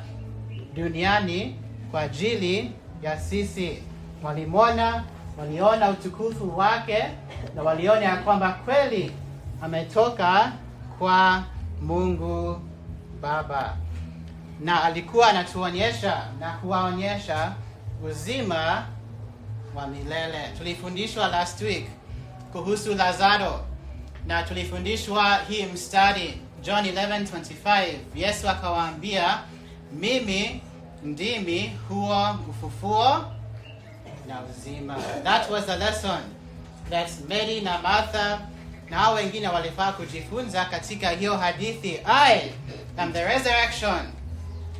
duniani 0.76 1.56
kwa 1.92 2.02
ajili 2.02 2.72
ya 3.02 3.20
sisi. 3.20 3.84
Walimwona, 4.24 5.04
waliona 5.40 5.90
utukufu 5.90 6.58
wake, 6.58 7.04
na 7.56 7.64
waliona 7.64 8.02
ya 8.06 8.16
kwamba 8.18 8.52
kweli 8.66 9.12
ametoka 9.62 10.52
kwa 11.04 11.44
Mungu 11.82 12.62
Baba, 13.22 13.78
na 14.60 14.84
alikuwa 14.84 15.28
anatuonyesha 15.28 16.28
na 16.40 16.52
kuwaonyesha 16.52 17.54
uzima 18.06 18.86
wa 19.76 19.88
milele. 19.88 20.50
Tulifundishwa 20.58 21.28
last 21.28 21.62
week 21.62 21.88
kuhusu 22.52 22.96
Lazaro 22.96 23.66
na 24.28 24.44
tulifundishwa 24.44 25.38
hii 25.50 25.66
mstari 25.66 26.42
John 26.62 26.86
11:25. 26.86 28.00
Yesu 28.16 28.50
akawaambia, 28.50 29.40
mimi 29.94 30.62
ndimi 31.04 31.78
huo 31.90 32.36
ufufuo 32.50 33.26
na 34.28 34.42
uzima. 34.52 34.96
That 35.24 35.50
was 35.50 35.66
the 35.66 35.76
lesson 35.76 36.20
that 36.90 37.10
Mary 37.30 37.62
na 37.62 37.78
Martha 37.82 38.40
na 38.94 39.00
hao 39.00 39.14
wengine 39.14 39.48
walifaa 39.48 39.92
kujifunza 39.92 40.66
katika 40.66 41.10
hiyo 41.10 41.38
hadithi. 41.38 42.00
I 42.06 42.42
am 42.98 43.14
the 43.14 43.24
resurrection 43.26 44.00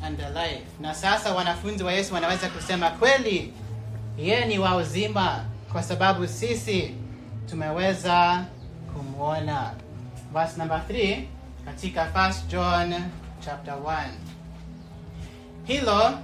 and 0.02 0.18
the 0.18 0.28
life. 0.28 0.62
Na 0.80 0.94
sasa 0.94 1.34
wanafunzi 1.34 1.84
wa 1.84 1.92
Yesu 1.92 2.14
wanaweza 2.14 2.48
kusema 2.48 2.90
kweli, 2.90 3.52
yeye 4.18 4.44
ni 4.44 4.58
wa 4.58 4.76
uzima 4.76 5.44
kwa 5.72 5.82
sababu 5.82 6.26
sisi 6.26 6.94
tumeweza 7.50 8.44
kumwona. 8.94 9.70
Verse 10.32 10.58
number 10.58 10.82
3 10.90 11.22
katika 11.64 12.04
1 12.06 12.34
John 12.48 12.94
chapter 13.44 13.74
1. 13.74 14.04
Hilo 15.64 16.18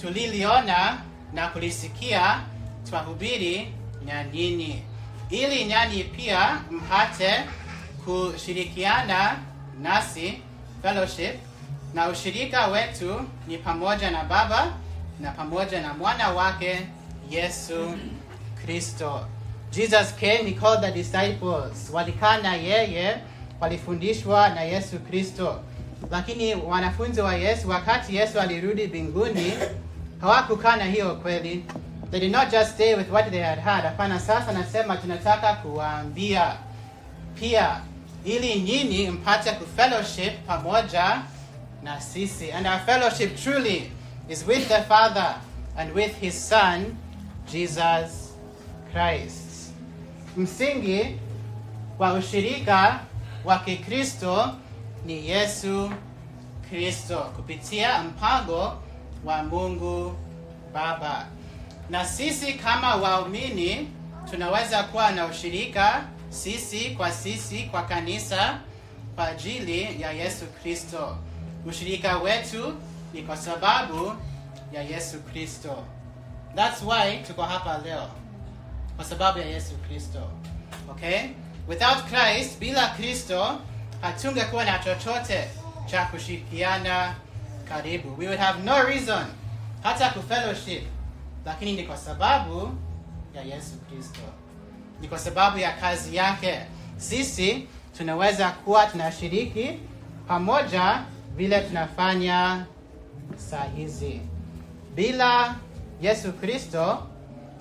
tuliliona 0.00 0.98
na 1.32 1.48
kulisikia 1.48 2.40
twahubiri 2.90 3.72
na 4.06 4.24
nyinyi, 4.24 4.82
ili 5.34 5.64
nyani 5.64 6.04
pia 6.04 6.60
mpate 6.70 7.30
kushirikiana 8.04 9.36
nasi 9.82 10.42
fellowship, 10.82 11.34
na 11.94 12.08
ushirika 12.08 12.66
wetu 12.66 13.20
ni 13.48 13.58
pamoja 13.58 14.10
na 14.10 14.24
Baba 14.24 14.72
na 15.20 15.30
pamoja 15.30 15.80
na 15.80 15.94
mwana 15.94 16.28
wake 16.30 16.80
Yesu 17.30 17.94
Kristo. 18.64 19.20
Jesus 19.72 20.14
came, 20.20 20.44
he 20.50 20.52
called 20.52 20.80
the 20.80 20.92
disciples. 20.92 21.90
Walikaa 21.92 22.36
na 22.38 22.54
yeye, 22.54 23.16
walifundishwa 23.60 24.48
na 24.48 24.60
Yesu 24.60 24.98
Kristo. 24.98 25.60
Lakini 26.10 26.54
wanafunzi 26.54 27.20
wa 27.20 27.34
Yesu, 27.34 27.68
wakati 27.68 28.16
Yesu 28.16 28.40
alirudi 28.40 28.86
mbinguni, 28.86 29.52
hawakukaa 30.20 30.76
na 30.76 30.84
hiyo 30.84 31.14
kweli. 31.16 31.64
They 32.14 32.20
did 32.20 32.30
not 32.30 32.48
just 32.48 32.76
stay 32.76 32.94
with 32.94 33.10
what 33.10 33.28
they 33.32 33.38
had 33.40 33.58
had. 33.58 33.82
Hapana, 33.84 34.20
sasa 34.20 34.52
nasema 34.52 34.96
tunataka 34.96 35.54
kuwaambia 35.54 36.56
pia, 37.40 37.80
ili 38.24 38.60
nyinyi 38.60 39.10
mpate 39.10 39.52
kufellowship 39.52 40.46
pamoja 40.46 41.22
na 41.82 42.00
sisi. 42.00 42.52
And 42.52 42.66
our 42.66 42.78
fellowship 42.78 43.36
truly 43.42 43.90
is 44.28 44.46
with 44.46 44.68
the 44.68 44.82
Father 44.82 45.34
and 45.76 45.92
with 45.92 46.14
his 46.20 46.48
Son, 46.48 46.96
Jesus 47.52 48.32
Christ. 48.92 49.72
Msingi 50.36 51.16
wa 51.98 52.12
ushirika 52.12 53.00
wa 53.44 53.58
Kikristo 53.58 54.54
ni 55.06 55.28
Yesu 55.28 55.90
Kristo 56.68 57.18
kupitia 57.18 58.02
mpango 58.02 58.72
wa 59.24 59.42
Mungu 59.42 60.14
Baba. 60.74 61.26
Na 61.90 62.04
sisi 62.04 62.52
kama 62.54 62.94
waumini 62.94 63.88
tunaweza 64.30 64.82
kuwa 64.82 65.10
na 65.12 65.26
ushirika 65.26 66.04
sisi 66.30 66.90
kwa 66.90 67.12
sisi 67.12 67.62
kwa 67.62 67.82
kanisa 67.82 68.58
kwa 69.14 69.26
ajili 69.28 70.02
ya 70.02 70.12
Yesu 70.12 70.46
Kristo. 70.46 71.16
Ushirika 71.66 72.18
wetu 72.18 72.74
ni 73.12 73.22
kwa 73.22 73.36
sababu 73.36 74.12
ya 74.72 74.82
Yesu 74.82 75.20
Kristo. 75.22 75.84
That's 76.56 76.82
why 76.82 77.18
tuko 77.26 77.42
hapa 77.42 77.78
leo. 77.78 78.08
Kwa 78.96 79.04
sababu 79.04 79.38
ya 79.38 79.46
Yesu 79.46 79.74
Kristo. 79.88 80.30
Okay? 80.90 81.20
Without 81.68 82.04
Christ, 82.04 82.58
bila 82.58 82.88
Kristo, 82.88 83.60
hatungekuwa 84.00 84.64
na 84.64 84.78
chochote 84.78 85.48
cha 85.86 86.04
kushirikiana 86.04 87.14
karibu. 87.68 88.18
We 88.18 88.26
would 88.26 88.40
have 88.40 88.62
no 88.62 88.82
reason 88.82 89.24
hata 89.82 90.10
kufellowship, 90.10 90.82
lakini 91.46 91.72
ni 91.72 91.82
kwa 91.82 91.96
sababu 91.96 92.70
ya 93.34 93.42
Yesu 93.42 93.78
Kristo, 93.90 94.20
ni 95.00 95.08
kwa 95.08 95.18
sababu 95.18 95.58
ya 95.58 95.72
kazi 95.72 96.16
yake. 96.16 96.60
Sisi 96.96 97.66
tunaweza 97.96 98.50
kuwa 98.50 98.86
tunashiriki 98.86 99.78
pamoja 100.28 101.02
vile 101.36 101.60
tunafanya 101.60 102.66
saa 103.36 103.64
hizi. 103.76 104.20
Bila 104.94 105.54
Yesu 106.02 106.32
Kristo 106.32 106.98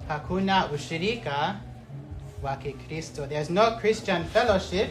hakuna 0.08 0.66
ushirika 0.68 1.56
wa 2.44 2.56
Kikristo. 2.56 3.28
There's 3.28 3.50
no 3.50 3.72
Christian 3.72 4.26
fellowship 4.26 4.90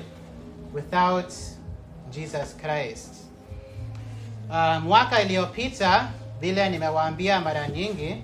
without 0.74 1.33
Jesus 2.11 2.57
Christ. 2.57 3.14
Uh, 4.50 4.83
mwaka 4.83 5.22
iliyopita 5.22 6.09
vile 6.40 6.68
nimewaambia 6.68 7.40
mara 7.40 7.68
nyingi 7.68 8.22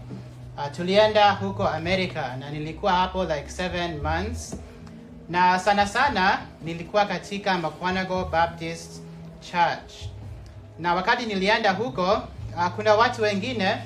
uh, 0.58 0.72
tulienda 0.76 1.30
huko 1.32 1.68
America 1.68 2.22
na 2.38 2.50
nilikuwa 2.50 2.92
hapo 2.92 3.24
like 3.24 3.48
seven 3.50 4.00
months. 4.02 4.56
Na 5.28 5.58
sana 5.58 5.86
sana 5.86 6.38
nilikuwa 6.62 7.04
katika 7.04 7.58
Makwanago 7.58 8.24
Baptist 8.24 9.02
Church. 9.40 9.92
Na 10.78 10.94
wakati 10.94 11.26
nilienda 11.26 11.72
huko 11.72 12.22
uh, 12.56 12.68
kuna 12.76 12.94
watu 12.94 13.22
wengine 13.22 13.76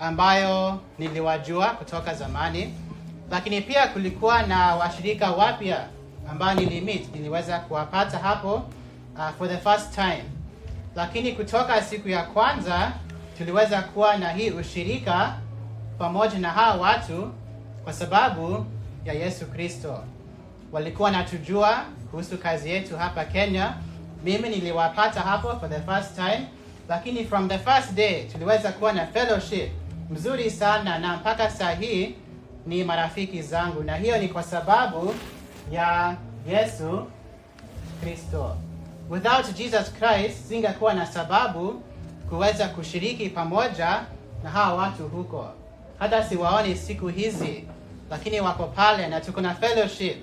ambayo 0.00 0.80
niliwajua 0.98 1.66
kutoka 1.70 2.14
zamani. 2.14 2.74
Lakini 3.30 3.60
pia 3.60 3.86
kulikuwa 3.88 4.42
na 4.42 4.74
washirika 4.76 5.30
wapya 5.30 5.84
ambao 6.30 6.54
nilimit 6.54 7.14
niliweza 7.14 7.58
kuwapata 7.58 8.18
hapo 8.18 8.54
uh, 9.16 9.30
for 9.38 9.48
the 9.48 9.56
first 9.58 9.94
time. 9.94 10.24
Lakini 10.96 11.32
kutoka 11.32 11.82
siku 11.82 12.08
ya 12.08 12.22
kwanza 12.22 12.92
tuliweza 13.38 13.82
kuwa 13.82 14.16
na 14.16 14.32
hii 14.32 14.50
ushirika 14.50 15.34
pamoja 15.98 16.38
na 16.38 16.50
hawa 16.50 16.74
watu 16.80 17.32
kwa 17.84 17.92
sababu 17.92 18.66
ya 19.04 19.12
Yesu 19.12 19.46
Kristo. 19.46 19.98
Walikuwa 20.72 21.10
natujua 21.10 21.84
kuhusu 22.10 22.38
kazi 22.38 22.70
yetu 22.70 22.96
hapa 22.96 23.24
Kenya. 23.24 23.74
Mimi 24.24 24.48
niliwapata 24.48 25.20
hapo 25.20 25.48
for 25.60 25.70
the 25.70 25.80
first 25.80 26.14
time, 26.14 26.46
lakini 26.88 27.24
from 27.24 27.48
the 27.48 27.58
first 27.58 27.92
day 27.94 28.24
tuliweza 28.24 28.72
kuwa 28.72 28.92
na 28.92 29.06
fellowship 29.06 29.70
mzuri 30.10 30.50
sana, 30.50 30.98
na 30.98 31.16
mpaka 31.16 31.50
saa 31.50 31.70
hii 31.74 32.14
ni 32.66 32.84
marafiki 32.84 33.42
zangu, 33.42 33.82
na 33.82 33.96
hiyo 33.96 34.18
ni 34.18 34.28
kwa 34.28 34.42
sababu 34.42 35.14
ya 35.72 36.16
Yesu 36.48 37.06
Kristo. 38.02 38.56
Without 39.10 39.54
Jesus 39.56 39.92
Christ 39.92 40.48
singekuwa 40.48 40.94
na 40.94 41.06
sababu 41.06 41.82
kuweza 42.28 42.68
kushiriki 42.68 43.28
pamoja 43.28 44.00
na 44.44 44.50
hawa 44.50 44.74
watu 44.74 45.08
huko. 45.08 45.48
Hata 46.02 46.24
siwaoni 46.24 46.76
siku 46.76 47.08
hizi, 47.08 47.64
lakini 48.10 48.40
wako 48.40 48.64
pale 48.66 49.06
na 49.06 49.20
tuko 49.20 49.40
na 49.40 49.54
fellowship 49.54 50.16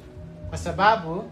kwa 0.49 0.57
sababu 0.57 1.31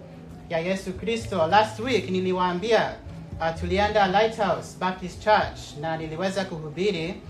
ya 0.49 0.59
Yesu 0.59 0.93
Kristo. 0.93 1.47
Last 1.47 1.79
week 1.79 2.09
niliwaambia 2.09 2.93
uh, 3.39 3.59
tulienda 3.59 4.07
Lighthouse 4.07 4.77
Baptist 4.79 5.23
Church 5.23 5.59
na 5.81 5.97
niliweza 5.97 6.45
kuhubiri 6.45 7.21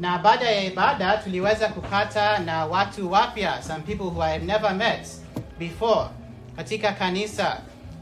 na 0.00 0.18
baada 0.18 0.50
ya 0.50 0.64
ibada 0.64 1.16
tuliweza 1.16 1.68
kupata 1.68 2.38
na 2.38 2.66
watu 2.66 3.12
wapya, 3.12 3.62
some 3.62 3.80
people 3.82 4.04
who 4.06 4.22
I 4.22 4.32
have 4.32 4.46
never 4.46 4.74
met 4.74 5.06
before 5.58 6.06
katika 6.56 6.92
kanisa, 6.92 7.60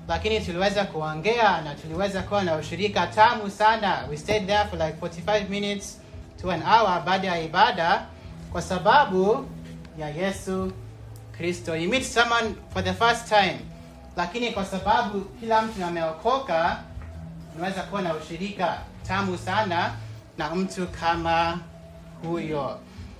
lakini 0.09 0.40
tuliweza 0.40 0.85
kuongea 0.85 1.61
na 1.61 1.75
tuliweza 1.75 2.23
kuwa 2.23 2.42
na 2.42 2.57
ushirika 2.57 3.07
tamu 3.07 3.51
sana. 3.51 3.99
We 4.11 4.16
stayed 4.16 4.46
there 4.46 4.64
for 4.70 4.79
like 4.79 5.07
45 5.07 5.49
minutes 5.49 6.01
to 6.42 6.51
an 6.51 6.62
hour 6.62 7.03
baada 7.07 7.29
ya 7.29 7.40
ibada, 7.40 8.07
kwa 8.52 8.62
sababu 8.62 9.46
ya 9.98 10.08
Yesu 10.08 10.72
Kristo. 11.36 11.76
You 11.76 11.88
meet 11.90 12.04
someone 12.04 12.54
for 12.72 12.84
the 12.84 12.92
first 12.92 13.28
time, 13.28 13.58
lakini 14.16 14.50
kwa 14.52 14.64
sababu 14.64 15.20
kila 15.20 15.62
mtu 15.62 15.84
ameokoka, 15.84 16.78
unaweza 17.56 17.82
kuwa 17.82 18.02
na 18.02 18.14
ushirika 18.14 18.78
tamu 19.08 19.38
sana 19.38 19.92
na 20.38 20.54
mtu 20.54 20.86
kama 20.86 21.58
huyo. 22.22 22.78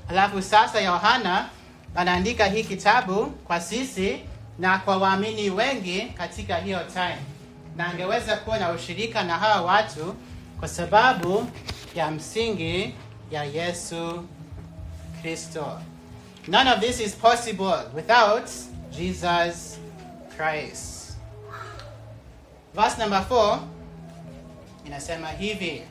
Alafu 0.08 0.42
sasa 0.42 0.80
Yohana 0.80 1.48
anaandika 1.94 2.46
hii 2.46 2.64
kitabu 2.64 3.26
kwa 3.26 3.60
sisi 3.60 4.20
na 4.58 4.78
kwa 4.78 4.96
waamini 4.96 5.50
wengi 5.50 6.00
katika 6.18 6.56
hiyo 6.56 6.78
time, 6.92 7.16
na 7.76 7.86
angeweza 7.86 8.36
kuwa 8.36 8.58
na 8.58 8.70
ushirika 8.70 9.22
na 9.24 9.38
hawa 9.38 9.60
watu 9.62 10.14
kwa 10.60 10.68
sababu 10.68 11.46
ya 11.94 12.10
msingi 12.10 12.94
ya 13.30 13.44
Yesu 13.44 14.24
Kristo. 15.22 15.78
None 16.48 16.70
of 16.72 16.80
this 16.80 17.00
is 17.00 17.14
possible 17.14 17.74
without 17.94 18.50
Jesus 18.90 19.78
Christ. 20.37 21.12
Verse 22.74 22.98
number 22.98 23.24
4 23.30 23.59
inasema 24.87 25.28
hivi, 25.28 25.83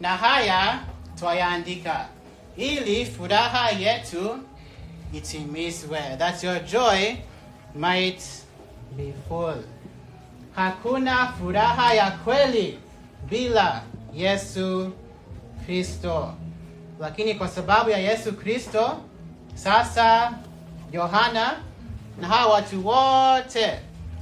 na 0.00 0.16
haya 0.16 0.80
twayaandika 1.18 2.06
ili 2.56 3.06
furaha 3.06 3.70
yetu 3.70 4.38
itimizwe, 5.12 6.16
that 6.18 6.44
your 6.44 6.60
joy 6.64 7.16
might 7.74 8.22
be 8.96 9.12
full. 9.28 9.64
Hakuna 10.56 11.26
furaha 11.32 11.94
ya 11.94 12.10
kweli 12.10 12.78
bila 13.28 13.82
Yesu 14.14 14.92
Kristo, 15.66 16.34
lakini 17.02 17.34
kwa 17.34 17.48
sababu 17.48 17.90
ya 17.90 17.98
Yesu 17.98 18.32
Kristo, 18.32 18.96
sasa 19.54 20.32
Yohana 20.92 21.52
na 22.20 22.28
hawa 22.28 22.54
watu 22.54 22.86
wote 22.86 23.78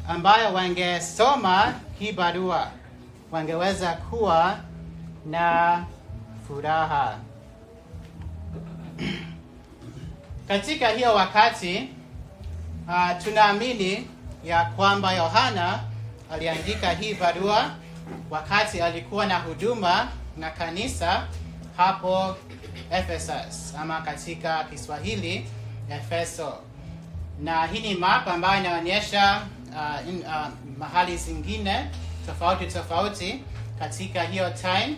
ambayo 0.08 0.54
wangesoma 0.54 1.74
hii 1.98 2.12
barua 2.12 2.70
wangeweza 3.32 3.92
kuwa 3.92 4.56
na 5.26 5.84
furaha. 6.46 7.16
Katika 10.48 10.88
hiyo 10.88 11.14
wakati 11.14 11.88
uh, 12.88 13.22
tunaamini 13.24 14.06
ya 14.44 14.64
kwamba 14.64 15.12
Yohana 15.12 15.80
aliandika 16.32 16.90
hii 16.90 17.14
barua 17.14 17.70
wakati 18.30 18.80
alikuwa 18.82 19.26
na 19.26 19.38
huduma 19.38 20.08
na 20.36 20.50
kanisa 20.50 21.26
hapo 21.76 22.36
Ephesus 22.90 23.74
ama 23.80 24.00
katika 24.00 24.64
Kiswahili 24.64 25.46
Efeso, 25.90 26.58
na 27.40 27.66
hii 27.66 27.80
ni 27.80 27.94
map 27.94 28.28
ambayo 28.28 28.60
inaonyesha 28.60 29.42
uh, 29.72 30.08
in, 30.08 30.18
uh, 30.18 30.46
mahali 30.78 31.16
zingine 31.16 31.86
tofauti 32.26 32.66
tofauti 32.66 33.42
katika 33.78 34.22
hiyo 34.22 34.50
time. 34.50 34.96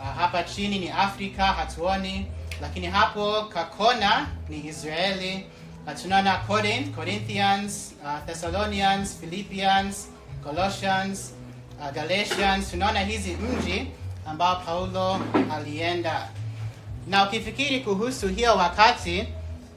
Uh, 0.00 0.06
hapa 0.16 0.42
chini 0.42 0.78
ni 0.78 0.90
Afrika 0.90 1.44
hatuoni, 1.46 2.26
lakini 2.60 2.86
hapo 2.86 3.42
kakona 3.44 4.26
ni 4.48 4.66
Israeli. 4.66 5.46
Uh, 5.86 5.92
tunaona 6.02 6.36
Corinth, 6.36 6.94
Corinthians, 6.94 7.94
uh, 8.04 8.26
Thessalonians, 8.26 9.16
Philippians, 9.20 10.08
Colossians, 10.44 11.32
uh, 11.80 11.90
Galatians. 11.94 12.70
Tunaona 12.70 13.00
hizi 13.00 13.36
mji 13.36 13.86
ambao 14.30 14.56
Paulo 14.56 15.20
alienda, 15.54 16.28
na 17.08 17.24
ukifikiri 17.28 17.80
kuhusu 17.80 18.28
hiyo 18.28 18.56
wakati 18.56 19.26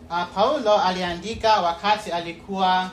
uh, 0.09 0.23
Paulo 0.35 0.77
aliandika 0.81 1.61
wakati 1.61 2.11
alikuwa 2.11 2.91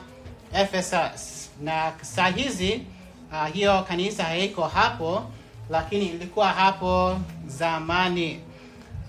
Ephesus, 0.53 1.49
na 1.61 1.91
saa 2.01 2.27
hizi 2.27 2.81
uh, 3.31 3.47
hiyo 3.53 3.81
kanisa 3.87 4.23
haiko 4.23 4.63
hapo, 4.67 5.23
lakini 5.69 6.05
ilikuwa 6.05 6.47
hapo 6.47 7.17
zamani. 7.47 8.39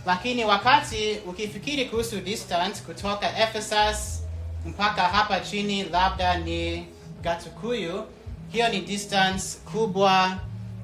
Lakini 0.07 0.45
wakati 0.45 1.15
ukifikiri 1.27 1.85
kuhusu 1.85 2.21
distance 2.21 2.83
kutoka 2.83 3.39
Ephesus 3.39 4.23
mpaka 4.67 5.03
hapa 5.03 5.41
chini, 5.41 5.83
labda 5.83 6.37
ni 6.39 6.87
Gatukuyu, 7.23 8.05
hiyo 8.53 8.69
ni 8.69 8.81
distance 8.81 9.59
kubwa 9.73 10.37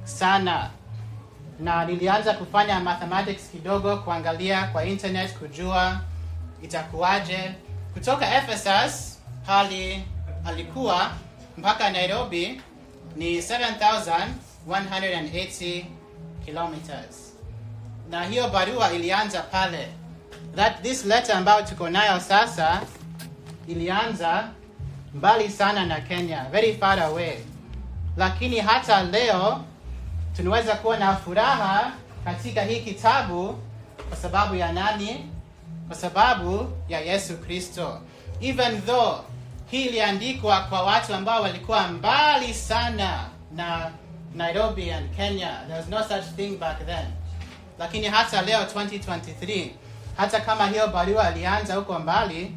sana, 0.04 0.70
na 1.60 1.84
nilianza 1.84 2.32
kufanya 2.34 2.80
mathematics 2.80 3.50
kidogo, 3.50 3.96
kuangalia 3.96 4.66
kwa 4.66 4.84
internet 4.84 5.38
kujua 5.38 6.00
itakuwaje. 6.62 7.54
Kutoka 7.94 8.34
Ephesus 8.36 9.18
hali 9.46 10.04
alikuwa 10.46 11.10
mpaka 11.58 11.90
Nairobi 11.90 12.60
ni 13.16 13.38
7180 13.40 15.84
kilometers, 16.44 17.32
na 18.10 18.24
hiyo 18.24 18.48
barua 18.48 18.92
ilianza 18.92 19.42
pale. 19.42 19.88
That 20.56 20.82
this 20.82 21.04
letter 21.04 21.36
ambayo 21.36 21.62
tuko 21.62 21.90
nayo 21.90 22.20
sasa 22.20 22.80
ilianza 23.68 24.48
mbali 25.14 25.50
sana 25.50 25.86
na 25.86 26.00
Kenya, 26.00 26.44
very 26.50 26.74
far 26.76 27.00
away, 27.00 27.38
lakini 28.16 28.60
hata 28.60 29.02
leo 29.02 29.64
tunaweza 30.36 30.74
kuwa 30.74 30.96
na 30.96 31.16
furaha 31.16 31.92
katika 32.24 32.62
hii 32.62 32.80
kitabu 32.80 33.58
kwa 34.08 34.16
sababu 34.18 34.54
ya 34.54 34.72
nani? 34.72 35.30
Kwa 35.88 35.96
sababu 35.96 36.72
ya 36.88 37.00
Yesu 37.00 37.38
Kristo. 37.38 38.00
Even 38.40 38.82
though 38.82 39.20
hii 39.70 39.84
iliandikwa 39.84 40.60
kwa 40.60 40.82
watu 40.82 41.14
ambao 41.14 41.42
walikuwa 41.42 41.88
mbali 41.88 42.54
sana 42.54 43.24
na 43.54 43.90
Nairobi 44.34 44.90
and 44.92 45.16
Kenya. 45.16 45.60
There 45.66 45.78
was 45.78 45.88
no 45.88 46.02
such 46.02 46.34
thing 46.36 46.56
back 46.56 46.86
then. 46.86 47.06
Lakini 47.78 48.06
hata 48.06 48.42
leo 48.42 48.60
2023, 48.64 49.70
hata 50.16 50.40
kama 50.40 50.66
hiyo 50.66 50.86
barua 50.88 51.30
ilianza 51.30 51.74
huko 51.74 51.98
mbali, 51.98 52.52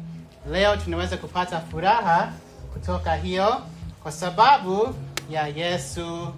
leo 0.50 0.76
tunaweza 0.76 1.16
kupata 1.16 1.60
furaha 1.60 2.32
kutoka 2.72 3.14
hiyo 3.14 3.60
kwa 4.02 4.12
sababu 4.12 4.94
ya 5.30 5.46
Yesu 5.46 6.34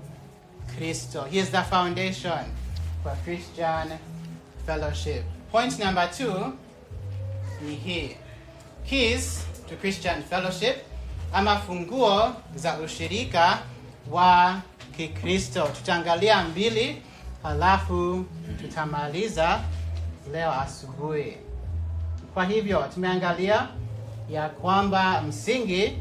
Kristo. 0.79 1.25
He 1.31 1.39
is 1.39 1.51
the 1.51 1.63
foundation 1.63 2.45
for 3.03 3.17
Christian 3.25 3.99
fellowship. 4.67 5.25
Point 5.51 5.79
number 5.79 6.09
two 6.17 6.53
ni 7.67 7.75
hii. 7.75 8.17
Keys 8.87 9.45
to 9.69 9.77
Christian 9.77 10.23
fellowship 10.23 10.77
ama 11.33 11.57
funguo 11.59 12.33
za 12.57 12.79
ushirika 12.79 13.59
wa 14.11 14.61
Kikristo. 14.97 15.63
Tutaangalia 15.69 16.45
mbili 16.45 17.03
halafu 17.43 18.25
tutamaliza 18.61 19.61
leo 20.33 20.53
asubuhi. 20.53 21.37
Kwa 22.35 22.45
hivyo 22.45 22.83
tumeangalia 22.95 23.69
ya 24.31 24.49
kwamba 24.49 25.23
msingi 25.23 25.93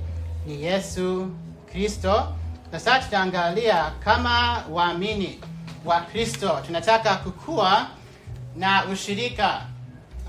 ni 0.48 0.64
Yesu 0.64 1.28
Kristo, 1.72 2.28
sasa 2.72 3.00
tutaangalia 3.00 3.92
kama 4.04 4.64
waamini 4.72 5.40
wa 5.86 6.02
Kristo 6.02 6.60
tunataka 6.66 7.16
kukua 7.16 7.88
na 8.56 8.86
ushirika 8.86 9.62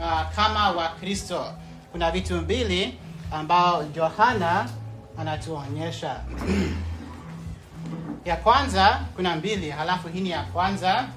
uh, 0.00 0.34
kama 0.36 0.70
wa 0.70 0.88
Kristo. 0.88 1.46
Kuna 1.92 2.10
vitu 2.10 2.34
mbili 2.36 2.98
ambao 3.32 3.84
Yohana 3.96 4.68
anatuonyesha. 5.18 6.20
ya 8.24 8.36
kwanza, 8.36 9.00
kuna 9.16 9.36
mbili, 9.36 9.70
halafu 9.70 10.08
hii 10.08 10.20
ni 10.20 10.30
ya 10.30 10.42
kwanza. 10.42 11.08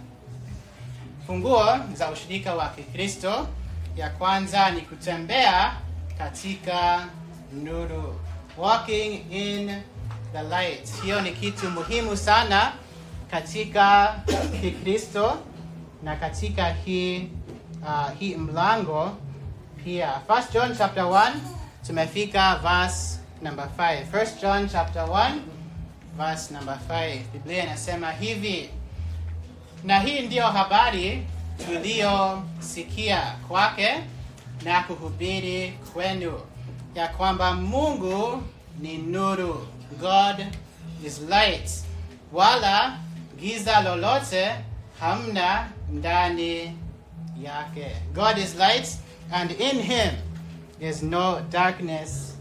Funguo 1.28 1.78
za 1.94 2.12
ushirika 2.12 2.56
wa 2.56 2.70
Kikristo, 2.70 3.48
ya 3.98 4.10
kwanza 4.10 4.72
ni 4.72 4.82
kutembea 4.82 5.74
katika 6.18 7.06
nuru, 7.54 8.20
walking 8.58 9.32
in 9.32 9.82
the 10.36 10.44
light. 10.44 10.90
Hiyo 11.04 11.22
ni 11.22 11.32
kitu 11.32 11.70
muhimu 11.72 12.18
sana 12.18 12.74
katika 13.32 14.16
Kikristo, 14.62 15.38
na 16.04 16.16
katika 16.16 16.70
hii 16.70 17.30
uh, 17.84 18.10
hii 18.20 18.36
mlango 18.36 19.12
pia. 19.84 20.10
First 20.28 20.54
John 20.54 20.78
chapter 20.78 21.04
1 21.04 21.32
tumefika 21.88 22.56
verse 22.56 23.20
number 23.42 23.70
5. 23.78 24.06
First 24.12 24.42
John 24.42 24.70
chapter 24.70 25.04
1 25.04 25.32
verse 26.18 26.54
number 26.54 26.80
5. 26.90 27.20
Biblia 27.34 27.64
inasema 27.64 28.12
hivi: 28.12 28.70
na 29.84 30.00
hii 30.00 30.22
ndiyo 30.22 30.48
habari 30.48 31.28
tuliyosikia 31.66 33.22
kwake 33.48 33.90
na 34.64 34.84
kuhubiri 34.84 35.72
kwenu, 35.94 36.40
ya 36.96 37.08
kwamba 37.08 37.54
Mungu 37.54 38.44
ni 38.80 38.98
nuru, 38.98 39.68
God 40.00 40.46
is 41.06 41.20
light, 41.30 41.70
wala 42.34 42.98
giza 43.40 43.82
lolote 43.82 44.56
hamna 45.00 45.68
ndani 45.92 46.78
yake. 47.44 47.96
God 48.14 48.38
is 48.38 48.56
light 48.56 48.88
and 49.32 49.52
in 49.52 49.82
him 49.82 50.10
is 50.80 51.04
no 51.04 51.42
darkness 51.52 52.38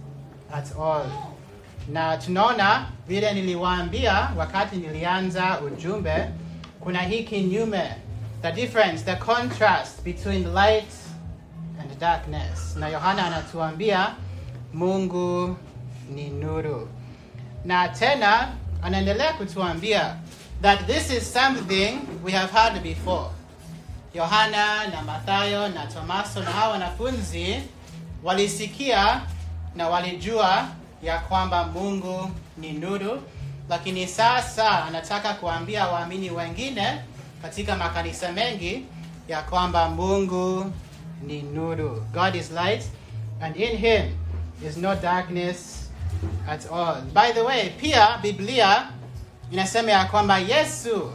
at 0.52 0.76
all. 0.76 1.06
Na 1.88 2.16
tunaona 2.16 2.86
vile 3.08 3.32
niliwaambia 3.34 4.30
wakati 4.36 4.76
nilianza 4.76 5.60
ujumbe, 5.60 6.28
kuna 6.80 7.02
hii 7.02 7.22
kinyume, 7.24 7.90
the 8.42 8.52
difference, 8.52 9.04
the 9.04 9.16
contrast 9.16 10.02
between 10.02 10.54
light 10.54 10.90
and 11.80 11.98
darkness. 12.00 12.76
Na 12.76 12.88
Yohana 12.88 13.26
anatuambia 13.26 14.14
Mungu 14.74 15.56
ni 16.14 16.30
nuru, 16.30 16.88
na 17.64 17.88
tena 17.88 18.48
anaendelea 18.82 19.32
kutuambia 19.32 20.16
that 20.62 20.86
this 20.86 21.10
is 21.10 21.32
something 21.32 21.98
we 22.24 22.32
have 22.32 22.52
heard 22.52 22.82
before. 22.82 23.26
Yohana 24.14 24.86
na 24.86 25.02
Mathayo 25.02 25.68
na 25.68 25.86
Tomaso 25.86 26.40
na 26.42 26.50
hawa 26.50 26.72
wanafunzi 26.72 27.62
walisikia 28.22 29.20
na 29.76 29.88
walijua 29.88 30.68
ya 31.02 31.18
kwamba 31.18 31.66
Mungu 31.66 32.30
ni 32.58 32.72
nuru, 32.72 33.22
lakini 33.68 34.06
sasa 34.06 34.84
anataka 34.84 35.34
kuambia 35.34 35.86
waamini 35.88 36.30
wengine 36.30 36.98
katika 37.42 37.76
makanisa 37.76 38.32
mengi 38.32 38.84
ya 39.28 39.42
kwamba 39.42 39.88
Mungu 39.88 40.72
ni 41.26 41.42
nuru. 41.42 42.06
God 42.12 42.34
is 42.34 42.50
light 42.50 42.82
and 43.40 43.56
in 43.56 43.76
him 43.76 44.02
is 44.68 44.76
no 44.76 44.94
darkness 44.94 45.83
at 46.48 46.66
all. 46.72 47.02
By 47.14 47.32
the 47.32 47.42
way, 47.42 47.70
pia 47.70 48.18
Biblia 48.22 48.86
inasema 49.50 49.90
ya 49.90 50.04
kwamba 50.04 50.38
Yesu 50.38 51.10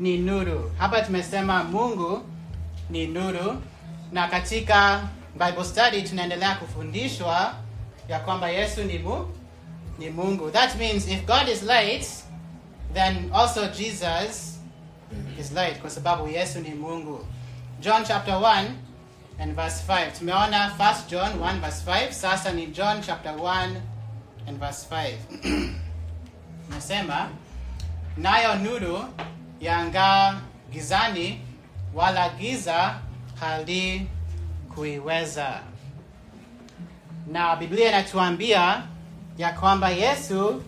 ni 0.00 0.18
nuru. 0.18 0.72
Hapa 0.78 1.00
tumesema 1.02 1.64
Mungu 1.64 2.22
ni 2.90 3.06
nuru, 3.06 3.62
na 4.12 4.28
katika 4.28 5.00
Bible 5.34 5.64
study 5.64 6.02
tunaendelea 6.02 6.54
kufundishwa 6.54 7.54
ya 8.08 8.20
kwamba 8.20 8.48
Yesu 8.50 8.84
ni, 8.84 8.98
mu, 8.98 9.26
ni 9.98 10.10
Mungu. 10.10 10.50
That 10.50 10.74
means 10.76 11.08
if 11.08 11.26
God 11.26 11.48
is 11.48 11.62
light, 11.62 12.06
then 12.94 13.30
also 13.34 13.66
Jesus 13.68 14.58
is 15.40 15.52
light, 15.52 15.78
kwa 15.80 15.90
sababu 15.90 16.28
Yesu 16.28 16.60
ni 16.60 16.74
Mungu. 16.74 17.26
John 17.80 18.04
chapter 18.04 18.34
1 18.34 18.64
and 19.38 19.54
verse 19.56 19.82
5. 19.88 20.18
Tumeona 20.18 20.68
1 20.78 20.94
John 21.08 21.32
1 21.40 21.60
verse 21.60 21.82
5, 21.90 22.12
sasa 22.12 22.52
ni 22.52 22.66
John 22.66 23.02
chapter 23.02 23.32
1 23.32 23.68
and 24.46 24.58
verse 24.58 24.84
5. 24.84 25.14
Nasema 26.70 27.28
nayo 28.16 28.54
nuru 28.54 29.04
yang'aa 29.60 30.40
gizani, 30.72 31.40
wala 31.94 32.28
giza 32.28 32.98
hali 33.40 34.06
kuiweza. 34.74 35.60
Na 37.32 37.56
Biblia 37.56 37.88
inatuambia 37.88 38.82
ya 39.38 39.52
kwamba 39.52 39.90
Yesu 39.90 40.62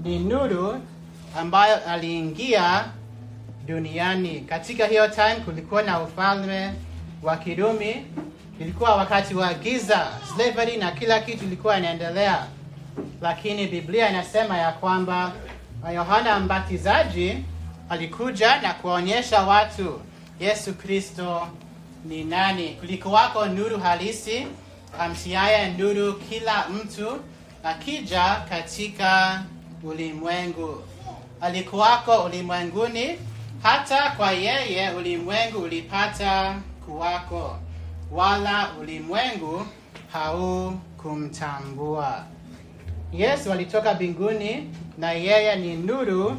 ni 0.00 0.18
nuru 0.18 0.80
ambayo 1.38 1.86
aliingia 1.86 2.84
duniani. 3.66 4.40
Katika 4.40 4.86
hiyo 4.86 5.08
time 5.08 5.36
kulikuwa 5.44 5.82
na 5.82 6.00
ufalme 6.00 6.72
wa 7.22 7.36
Kirumi, 7.36 8.06
ilikuwa 8.60 8.96
wakati 8.96 9.34
wa 9.34 9.54
giza, 9.54 10.06
slavery 10.36 10.76
na 10.76 10.90
kila 10.92 11.20
kitu 11.20 11.44
ilikuwa 11.44 11.78
inaendelea, 11.78 12.46
lakini 13.20 13.66
Biblia 13.66 14.10
inasema 14.10 14.58
ya 14.58 14.72
kwamba 14.72 15.32
Yohana 15.94 16.40
Mbatizaji 16.40 17.38
alikuja 17.90 18.60
na 18.60 18.74
kuwaonyesha 18.74 19.42
watu 19.42 20.00
Yesu 20.40 20.74
Kristo 20.74 21.48
ni 22.04 22.24
nani. 22.24 22.68
Kulikuwako 22.68 23.46
nuru 23.46 23.80
halisi 23.80 24.46
amtiaye 25.00 25.70
nuru 25.70 26.14
kila 26.14 26.68
mtu 26.68 27.20
akija 27.64 28.36
katika 28.48 29.42
ulimwengu. 29.84 30.82
Alikuwako 31.40 32.24
ulimwenguni, 32.24 33.18
hata 33.62 34.10
kwa 34.10 34.32
yeye 34.32 34.90
ulimwengu 34.90 35.58
ulipata 35.58 36.54
kuwako, 36.86 37.58
wala 38.12 38.68
ulimwengu 38.80 39.66
haukumtambua. 40.12 42.24
Yesu 43.12 43.52
alitoka 43.52 43.94
mbinguni 43.94 44.70
na 44.98 45.12
yeye 45.12 45.56
ni 45.56 45.76
nuru 45.76 46.36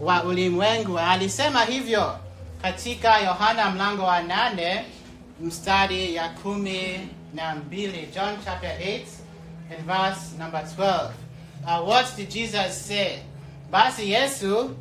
wa 0.00 0.24
ulimwengu. 0.24 0.98
Alisema 0.98 1.64
hivyo 1.64 2.18
katika 2.62 3.18
Yohana 3.18 3.70
mlango 3.70 4.02
wa 4.02 4.22
nane 4.22 4.84
mstari 5.40 6.14
ya 6.14 6.28
kumi 6.28 7.08
na 7.34 7.54
mbili 7.54 8.08
John 8.14 8.36
chapter 8.44 8.70
8 8.70 9.00
and 9.70 9.86
verse 9.86 10.20
number 10.38 10.62
12. 10.78 11.10
Uh, 11.64 11.88
what 11.88 12.16
did 12.16 12.28
Jesus 12.28 12.86
say? 12.88 13.18
Basi 13.70 14.10
Yesu 14.10 14.76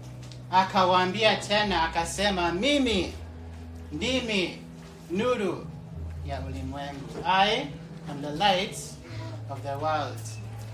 akawaambia 0.51 1.35
tena 1.35 1.83
akasema, 1.83 2.51
mimi 2.51 3.13
ndimi 3.91 4.57
nuru 5.11 5.67
ya 6.27 6.39
ulimwengu. 6.41 7.25
I 7.25 7.65
am 8.11 8.21
the 8.21 8.31
light 8.31 8.77
of 9.49 9.61
the 9.61 9.75
world. 9.85 10.19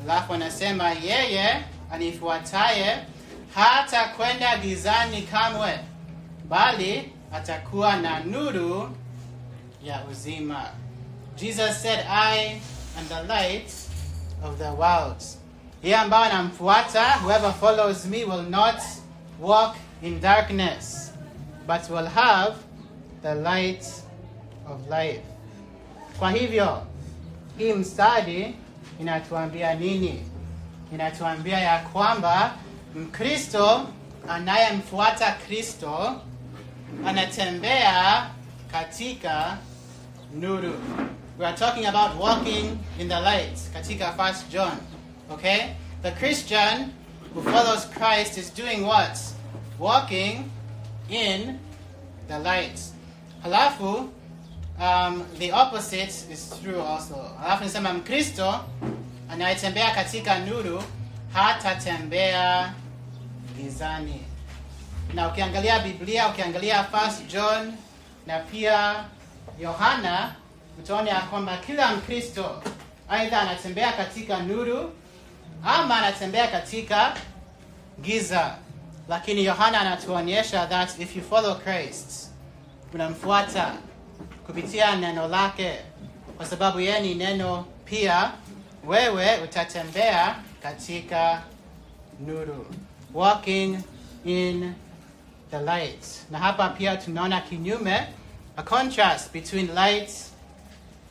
Alafu 0.04 0.34
anasema 0.34 0.90
yeye 0.92 1.64
anifuataye 1.92 2.98
hata 3.56 4.04
kwenda 4.08 4.58
gizani 4.58 5.22
kamwe, 5.22 5.80
bali 6.50 7.14
atakuwa 7.34 7.96
na 7.96 8.20
nuru 8.20 8.98
ya 9.84 10.04
uzima. 10.12 10.66
Jesus 11.38 11.82
said, 11.82 12.00
I 12.10 12.62
am 13.00 13.08
the 13.08 13.34
light 13.34 13.72
of 14.44 14.58
the 14.58 14.70
world. 14.70 15.24
Yeye 15.84 15.96
ambaye 15.98 16.32
anamfuata, 16.32 17.12
whoever 17.24 17.54
follows 17.54 18.06
me 18.06 18.24
will 18.24 18.44
not 18.50 18.82
walk 19.40 19.76
in 20.04 20.20
darkness, 20.22 21.12
but 21.68 21.90
will 21.90 22.08
have 22.08 22.56
the 23.22 23.36
light 23.36 23.86
of 24.70 24.90
life. 24.90 25.22
Kwa 26.20 26.32
hivyo, 26.32 26.82
hii 27.58 27.74
mstari 27.74 28.56
inatuambia 29.02 29.74
nini? 29.74 30.24
Inatuambia 30.94 31.60
ya 31.60 31.80
kwamba 31.80 32.54
Mkristo 32.96 33.88
anayemfuata 34.30 35.32
Kristo 35.32 36.22
anatembea 37.06 38.28
katika 38.72 39.58
nuru. 40.40 40.74
We 41.40 41.48
are 41.48 41.58
talking 41.58 41.86
about 41.86 42.12
walking 42.20 42.78
in 43.00 43.08
the 43.10 43.20
light 43.20 43.72
katika 43.74 44.12
First 44.14 44.50
John. 44.52 44.72
Okay? 45.32 45.60
The 46.04 46.12
Christian 46.12 46.92
who 47.36 47.42
follows 47.42 47.90
Christ 47.90 48.38
is 48.38 48.54
doing 48.56 48.84
what? 48.88 49.18
Walking 49.80 50.52
in 51.10 51.60
the 52.28 52.40
light. 52.40 52.80
Halafu 53.44 54.10
um, 54.82 55.25
the 55.38 55.51
opposite 55.51 56.09
is 56.32 56.53
true 56.63 56.82
also. 56.82 57.15
Halafu 57.41 57.63
nisema 57.63 57.93
Mkristo 57.93 58.59
anayetembea 59.32 59.91
katika 59.91 60.39
nuru 60.39 60.84
hatatembea 61.34 62.73
gizani. 63.57 64.21
Na 65.13 65.27
ukiangalia 65.27 65.79
Biblia, 65.79 66.27
ukiangalia 66.27 66.84
First 66.84 67.27
John 67.32 67.73
na 68.27 68.39
pia 68.39 69.03
Yohana, 69.59 70.36
utaona 70.79 71.09
ya 71.09 71.19
kwamba 71.21 71.57
kila 71.57 71.95
Mkristo 71.95 72.63
aidha 73.09 73.41
anatembea 73.41 73.91
katika 73.93 74.39
nuru 74.39 74.91
ama 75.65 75.97
anatembea 75.97 76.47
katika 76.47 77.13
giza. 78.01 78.55
Lakini 79.09 79.45
Yohana 79.45 79.82
anatuonyesha 79.82 80.67
that 80.67 80.99
if 80.99 81.15
you 81.15 81.21
follow 81.23 81.55
Christ, 81.55 82.29
unamfuata 82.93 83.73
kupitia 84.56 84.95
neno 84.95 85.28
lake, 85.28 85.76
kwa 86.38 86.45
sababu 86.45 86.80
yeye 86.80 86.99
ni 86.99 87.16
neno 87.16 87.66
pia, 87.86 88.32
wewe 88.88 89.38
utatembea 89.38 90.36
katika 90.64 91.41
nuru, 92.20 92.66
walking 93.14 93.80
in 94.26 94.74
the 95.52 95.60
light. 95.60 96.06
Na 96.32 96.39
hapa 96.39 96.70
pia 96.70 96.97
tunaona 96.97 97.41
kinyume, 97.41 98.08
a 98.58 98.64
contrast 98.64 99.32
between 99.34 99.68
light 99.76 100.12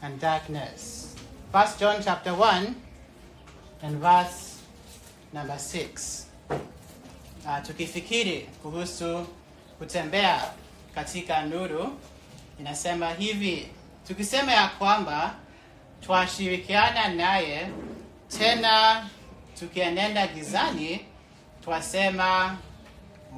and 0.03 0.20
darkness. 0.20 1.09
First 1.53 1.80
John 1.80 2.03
chapter 2.05 2.32
1 2.32 2.66
and 3.82 3.97
verse 4.01 4.57
number 5.32 5.57
6. 5.57 6.26
Uh, 6.51 7.66
tukifikiri 7.66 8.41
kuhusu 8.62 9.26
kutembea 9.78 10.43
katika 10.95 11.43
nuru 11.43 11.99
inasema 12.61 13.11
hivi 13.11 13.68
tukisema 14.06 14.52
ya 14.52 14.68
kwamba 14.68 15.34
twashirikiana 16.00 17.08
naye 17.08 17.68
tena 18.38 19.06
tukienenda 19.58 20.26
gizani 20.26 21.00
twasema 21.64 22.56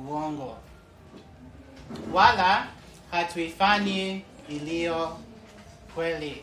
uongo. 0.09 0.59
Wala 2.13 2.67
hatuifanyi 3.11 4.25
iliyo 4.49 5.19
kweli. 5.95 6.43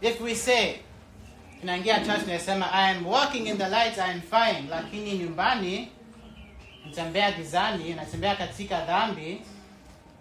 If 0.00 0.20
we 0.20 0.34
say 0.34 0.74
tunaingia 1.60 2.00
church 2.00 2.20
tunasema 2.24 2.72
i 2.72 2.90
am 2.96 3.06
walking 3.06 3.46
in 3.46 3.58
the 3.58 3.68
light 3.68 3.98
i 3.98 4.10
am 4.10 4.20
fine 4.20 4.68
lakini 4.70 5.12
nyumbani 5.18 5.88
natembea 6.86 7.32
gizani 7.32 7.94
natembea 7.94 8.36
katika 8.36 8.80
dhambi 8.80 9.40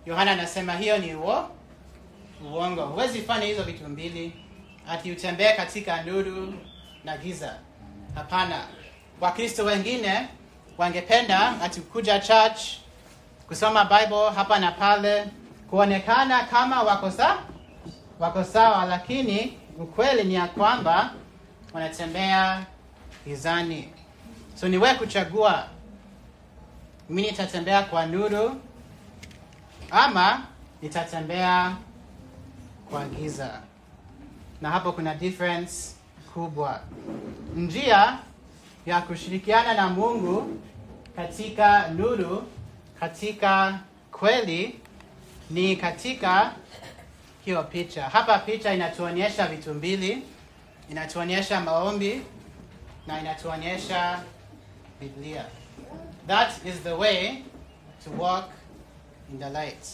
yohana 0.05 0.31
anasema 0.31 0.73
hiyo 0.73 0.97
ni 0.97 1.15
uo 1.15 1.49
uongo. 2.51 2.85
Huwezi 2.85 3.21
fanya 3.21 3.45
hizo 3.45 3.63
vitu 3.63 3.87
mbili. 3.89 4.33
Ati 4.89 5.11
utembee 5.11 5.53
katika 5.53 6.03
nuru 6.03 6.53
na 7.03 7.17
giza. 7.17 7.55
Hapana. 8.15 8.61
Wakristo 9.21 9.65
wengine 9.65 10.27
wangependa 10.77 11.61
ati 11.61 11.81
kuja 11.81 12.19
church 12.19 12.59
kusoma 13.47 13.85
bible 13.85 14.29
hapa 14.35 14.59
na 14.59 14.71
pale 14.71 15.25
kuonekana 15.69 16.43
kama 16.43 16.83
wako 16.83 17.11
sa 17.11 17.37
wako 18.19 18.43
sawa 18.43 18.85
lakini 18.85 19.57
ukweli 19.79 20.23
ni 20.23 20.33
ya 20.33 20.47
kwamba 20.47 21.13
wanatembea 21.73 22.65
gizani. 23.25 23.89
So 24.55 24.67
ni 24.67 24.79
kuchagua 24.79 25.67
mimi 27.09 27.27
nitatembea 27.27 27.81
kwa 27.83 28.05
nuru 28.05 28.61
ama 29.91 30.41
nitatembea 30.81 31.75
kwa 32.93 33.05
giza 33.05 33.59
na 34.61 34.69
hapo 34.71 34.91
kuna 34.91 35.15
difference 35.15 35.95
kubwa. 36.33 36.79
Njia 37.55 38.19
ya 38.85 39.01
kushirikiana 39.01 39.73
na 39.73 39.89
mungu 39.89 40.59
katika 41.15 41.87
nuru 41.87 42.43
katika 42.99 43.79
kweli 44.11 44.79
ni 45.49 45.75
katika 45.75 46.51
hiyo 47.45 47.63
picha. 47.63 48.03
Hapa 48.03 48.39
picha 48.39 48.73
inatuonyesha 48.73 49.47
vitu 49.47 49.73
mbili. 49.73 50.23
Inatuonyesha 50.89 51.59
maombi 51.61 52.21
na 53.07 53.19
inatuonyesha 53.21 54.19
biblia. 54.99 55.45
That 56.27 56.65
is 56.65 56.75
the 56.83 56.93
way 56.93 57.43
to 58.03 58.23
walk 58.23 58.49
in 59.31 59.39
the 59.39 59.49
light. 59.49 59.85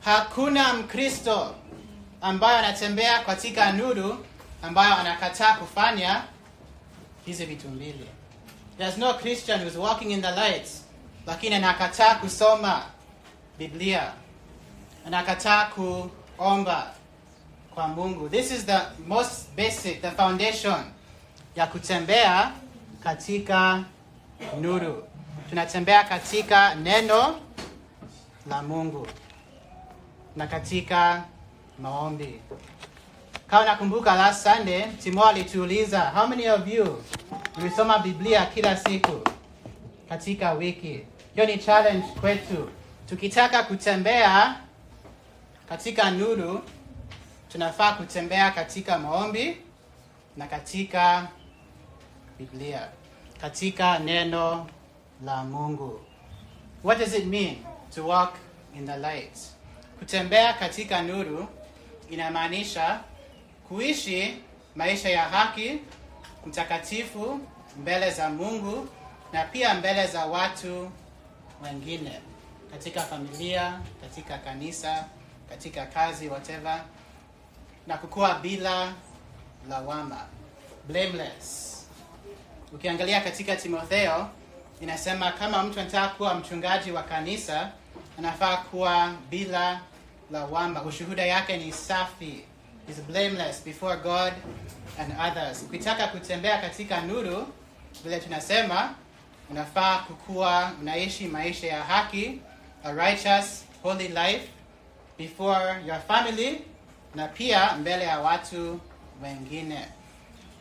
Hakuna 0.00 0.74
mkristo 0.74 1.54
ambayo 2.22 2.58
anatembea 2.58 3.18
katika 3.18 3.72
nuru 3.72 4.26
ambayo 4.62 4.94
anakataa 4.96 5.54
kufanya 5.54 6.22
hizi 7.26 7.46
vitu 7.46 7.68
mbili. 7.68 8.06
There's 8.78 8.98
no 8.98 9.14
christian 9.14 9.60
who's 9.60 9.76
walking 9.76 10.10
in 10.10 10.22
the 10.22 10.30
light 10.30 10.68
lakini 11.26 11.54
anakataa 11.54 12.14
kusoma 12.14 12.82
biblia. 13.58 14.12
Anakataa 15.06 15.64
kuomba 16.36 16.86
kwa 17.74 17.88
mungu. 17.88 18.28
This 18.28 18.50
is 18.50 18.66
the 18.66 18.78
most 19.06 19.48
basic 19.56 20.00
the 20.02 20.10
foundation 20.10 20.84
ya 21.56 21.66
kutembea 21.66 22.52
katika 23.02 23.84
nuru. 24.60 25.08
Tunatembea 25.48 26.04
katika 26.04 26.74
neno 26.74 27.40
la 28.48 28.62
mungu 28.62 29.06
na 30.36 30.46
katika 30.46 31.24
maombi. 31.82 32.40
Kama 33.46 33.64
nakumbuka 33.64 34.14
last 34.14 34.42
sunday 34.46 34.82
timo 35.02 35.24
alituuliza 35.24 36.00
how 36.00 36.26
many 36.26 36.48
of 36.48 36.68
you 36.68 37.02
mlisoma 37.58 37.98
biblia 37.98 38.46
kila 38.46 38.76
siku 38.76 39.20
katika 40.08 40.52
wiki? 40.52 41.00
Hiyo 41.34 41.46
ni 41.46 41.58
challenge 41.58 42.06
kwetu. 42.20 42.70
Tukitaka 43.08 43.62
kutembea 43.62 44.56
katika 45.68 46.10
nuru 46.10 46.60
tunafaa 47.52 47.92
kutembea 47.92 48.50
katika 48.50 48.98
maombi 48.98 49.56
na 50.36 50.46
katika 50.46 51.28
biblia 52.38 52.88
katika 53.40 53.98
neno 53.98 54.66
la 55.24 55.44
mungu. 55.44 56.00
What 56.84 56.98
does 56.98 57.14
it 57.14 57.24
mean 57.26 57.56
to 57.94 58.06
walk 58.06 58.34
in 58.76 58.86
the 58.86 58.96
light? 58.96 59.38
Kutembea 59.98 60.52
katika 60.52 61.02
nuru 61.02 61.48
inamaanisha 62.12 63.00
kuishi 63.68 64.36
maisha 64.76 65.08
ya 65.10 65.22
haki 65.22 65.78
mtakatifu 66.46 67.40
mbele 67.76 68.10
za 68.10 68.28
mungu 68.30 68.88
na 69.32 69.44
pia 69.44 69.74
mbele 69.74 70.06
za 70.06 70.26
watu 70.26 70.90
wengine 71.64 72.20
katika 72.70 73.00
familia 73.00 73.80
katika 74.00 74.38
kanisa 74.38 75.04
katika 75.48 75.86
kazi 75.86 76.28
whatever 76.28 76.84
na 77.86 77.96
kukuwa 77.98 78.34
bila 78.34 78.92
lawama 79.68 80.26
blameless. 80.88 81.68
Ukiangalia 82.72 83.20
katika 83.20 83.56
timotheo 83.56 84.28
inasema 84.80 85.32
kama 85.32 85.62
mtu 85.62 85.80
anataka 85.80 86.08
kuwa 86.08 86.34
mchungaji 86.34 86.92
wa 86.92 87.02
kanisa 87.02 87.70
anafaa 88.18 88.56
kuwa 88.56 89.14
bila 89.30 89.80
lawama 90.32 90.82
ushuhuda 90.82 91.26
yake 91.26 91.56
ni 91.56 91.72
safi 91.72 92.44
is 92.90 92.96
blameless 93.02 93.64
before 93.64 93.96
god 93.96 94.32
and 94.98 95.12
others. 95.28 95.62
Ukitaka 95.62 96.06
kutembea 96.08 96.58
katika 96.58 97.00
nuru 97.00 97.46
vile 98.04 98.20
tunasema 98.20 98.94
unafaa 99.50 99.98
kukuwa 99.98 100.72
unaishi 100.80 101.28
maisha 101.28 101.66
ya 101.66 101.82
haki 101.84 102.40
a 102.84 102.92
righteous 102.92 103.64
holy 103.82 104.08
life 104.08 104.48
before 105.18 105.74
your 105.86 106.00
family 106.08 106.60
na 107.14 107.28
pia 107.28 107.72
mbele 107.72 108.04
ya 108.04 108.20
watu 108.20 108.80
wengine. 109.22 109.86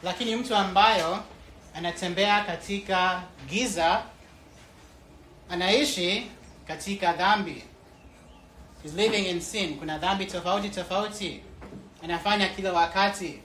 Lakini 0.04 0.36
mtu 0.36 0.56
ambayo 0.56 1.24
anatembea 1.76 2.44
katika 2.44 3.22
giza 3.50 4.04
anaishi 5.50 6.32
katika 6.68 7.14
dhambi 7.14 7.64
is 8.84 8.94
living 8.94 9.26
in 9.26 9.42
sin. 9.42 9.78
Kuna 9.80 9.98
dhambi 9.98 10.26
tofauti 10.26 10.70
tofauti. 10.70 11.42
Anafanya 12.04 12.50
kila 12.50 12.74
wakati. 12.74 13.40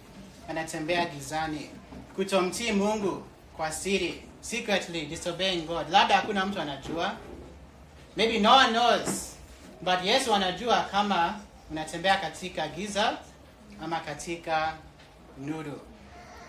Anatembea 0.48 1.06
gizani. 1.06 1.70
Kutomtii 2.16 2.72
mungu 2.72 3.22
kwa 3.56 3.72
siri. 3.72 4.22
Secretly 4.40 5.06
disobeying 5.06 5.62
god. 5.66 5.90
Labda 5.90 6.16
hakuna 6.16 6.46
mtu 6.46 6.60
anajua. 6.60 7.16
Maybe 8.16 8.38
no 8.38 8.56
one 8.56 8.68
knows. 8.68 9.32
But 9.80 10.04
yesu 10.04 10.34
anajua 10.34 10.80
kama 10.82 11.40
unatembea 11.70 12.16
katika 12.16 12.68
giza 12.68 13.18
ama 13.84 14.00
katika 14.00 14.72
nuru. 15.38 15.80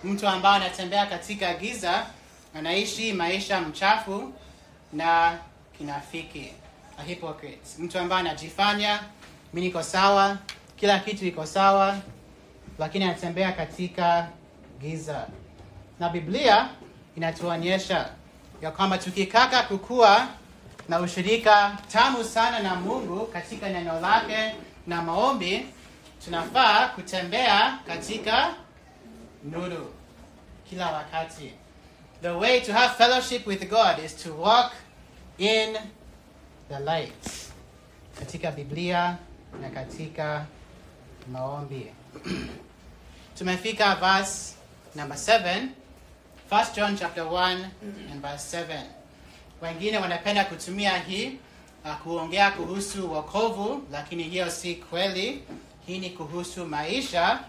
Mtu 0.03 0.27
ambaye 0.27 0.55
anatembea 0.55 1.05
katika 1.05 1.53
giza 1.53 2.05
anaishi 2.55 3.13
maisha 3.13 3.61
mchafu 3.61 4.33
na 4.93 5.37
kinafiki 5.77 6.53
a 6.99 7.03
hypocrite 7.03 7.67
mtu 7.79 7.99
ambaye 7.99 8.21
anajifanya 8.21 8.99
mi 9.53 9.61
niko 9.61 9.83
sawa 9.83 10.37
kila 10.75 10.99
kitu 10.99 11.25
iko 11.25 11.45
sawa 11.45 11.97
lakini 12.79 13.05
anatembea 13.05 13.51
katika 13.51 14.27
giza. 14.81 15.27
Na 15.99 16.09
biblia 16.09 16.69
inatuonyesha 17.15 18.09
ya 18.61 18.71
kwamba 18.71 18.97
tukikaka 18.97 19.63
kukua 19.63 20.27
na 20.89 20.99
ushirika 20.99 21.77
tamu 21.91 22.23
sana 22.23 22.59
na 22.59 22.75
mungu 22.75 23.25
katika 23.25 23.69
neno 23.69 23.99
lake 23.99 24.55
na 24.87 25.01
maombi 25.01 25.65
tunafaa 26.25 26.87
kutembea 26.87 27.79
katika 27.87 28.53
nuru 29.43 29.93
kila 30.69 30.91
wakati. 30.91 31.51
The 32.21 32.29
way 32.29 32.61
to 32.61 32.73
have 32.73 32.93
fellowship 32.95 33.47
with 33.47 33.69
god 33.69 34.05
is 34.05 34.15
to 34.23 34.37
walk 34.41 34.71
in 35.37 35.77
the 36.69 36.79
light 36.79 37.49
katika 38.19 38.51
biblia 38.51 39.17
na 39.61 39.69
katika 39.69 40.45
maombi. 41.31 41.87
Tumefika 43.37 43.95
verse 43.95 44.55
number 44.95 45.17
7 45.17 45.67
first 46.49 46.75
john 46.75 46.97
chapter 46.97 47.23
1 47.23 47.65
and 48.11 48.21
verse 48.21 48.57
7 48.63 48.83
wengine 49.61 49.97
wanapenda 49.97 50.45
kutumia 50.45 50.97
hii 50.97 51.31
uh, 51.85 51.95
kuongea 51.95 52.51
kuhusu 52.51 53.13
wokovu, 53.13 53.83
lakini 53.91 54.23
hiyo 54.23 54.51
si 54.51 54.75
kweli. 54.75 55.43
Hii 55.87 55.99
ni 55.99 56.09
kuhusu 56.09 56.65
maisha 56.65 57.39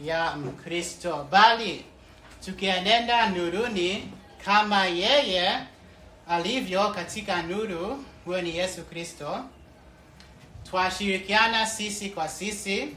ya 0.00 0.36
Mkristo, 0.36 1.26
bali 1.30 1.84
tukienenda 2.44 3.30
nuruni 3.30 4.12
kama 4.44 4.84
yeye 4.86 5.58
alivyo 6.28 6.88
katika 6.90 7.42
nuru, 7.42 8.04
huyo 8.28 8.42
ni 8.42 8.56
Yesu 8.56 8.84
Kristo, 8.84 9.44
twashirikiana 10.70 11.66
sisi 11.66 12.10
kwa 12.10 12.28
sisi 12.28 12.88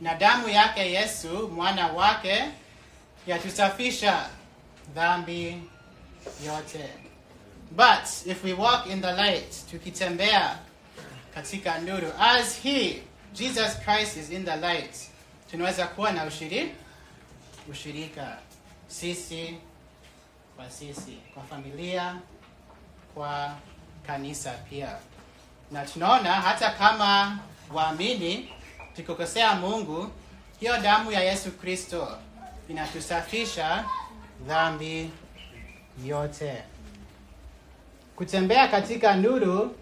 na 0.00 0.14
damu 0.14 0.48
yake 0.48 0.92
Yesu 0.92 1.48
mwana 1.48 1.86
wake 1.86 2.44
yatusafisha 3.26 4.28
dhambi 4.94 5.62
yote. 6.46 6.88
But 7.70 8.26
if 8.26 8.44
we 8.44 8.52
walk 8.52 8.86
in 8.86 9.00
the 9.00 9.12
light, 9.12 9.66
tukitembea 9.70 10.58
katika 11.34 11.78
nuru, 11.78 12.12
as 12.20 12.62
he 12.62 13.02
Jesus 13.34 13.78
Christ 13.84 14.16
is 14.16 14.30
in 14.30 14.44
the 14.44 14.56
light, 14.56 14.96
tunaweza 15.50 15.86
kuwa 15.86 16.12
na 16.12 16.24
ushirika, 16.24 16.74
ushirika 17.70 18.38
sisi 18.88 19.56
kwa 20.56 20.70
sisi, 20.70 21.18
kwa 21.34 21.42
familia, 21.42 22.16
kwa 23.14 23.56
kanisa 24.06 24.50
pia. 24.70 24.96
Na 25.70 25.84
tunaona 25.86 26.32
hata 26.32 26.70
kama 26.70 27.38
waamini 27.74 28.48
tukikosea 28.96 29.54
Mungu, 29.54 30.10
hiyo 30.60 30.78
damu 30.78 31.12
ya 31.12 31.20
Yesu 31.20 31.50
Kristo 31.52 32.08
inatusafisha 32.68 33.84
dhambi 34.46 35.10
yote. 36.06 36.62
Kutembea 38.16 38.68
katika 38.68 39.16
nuru 39.16 39.76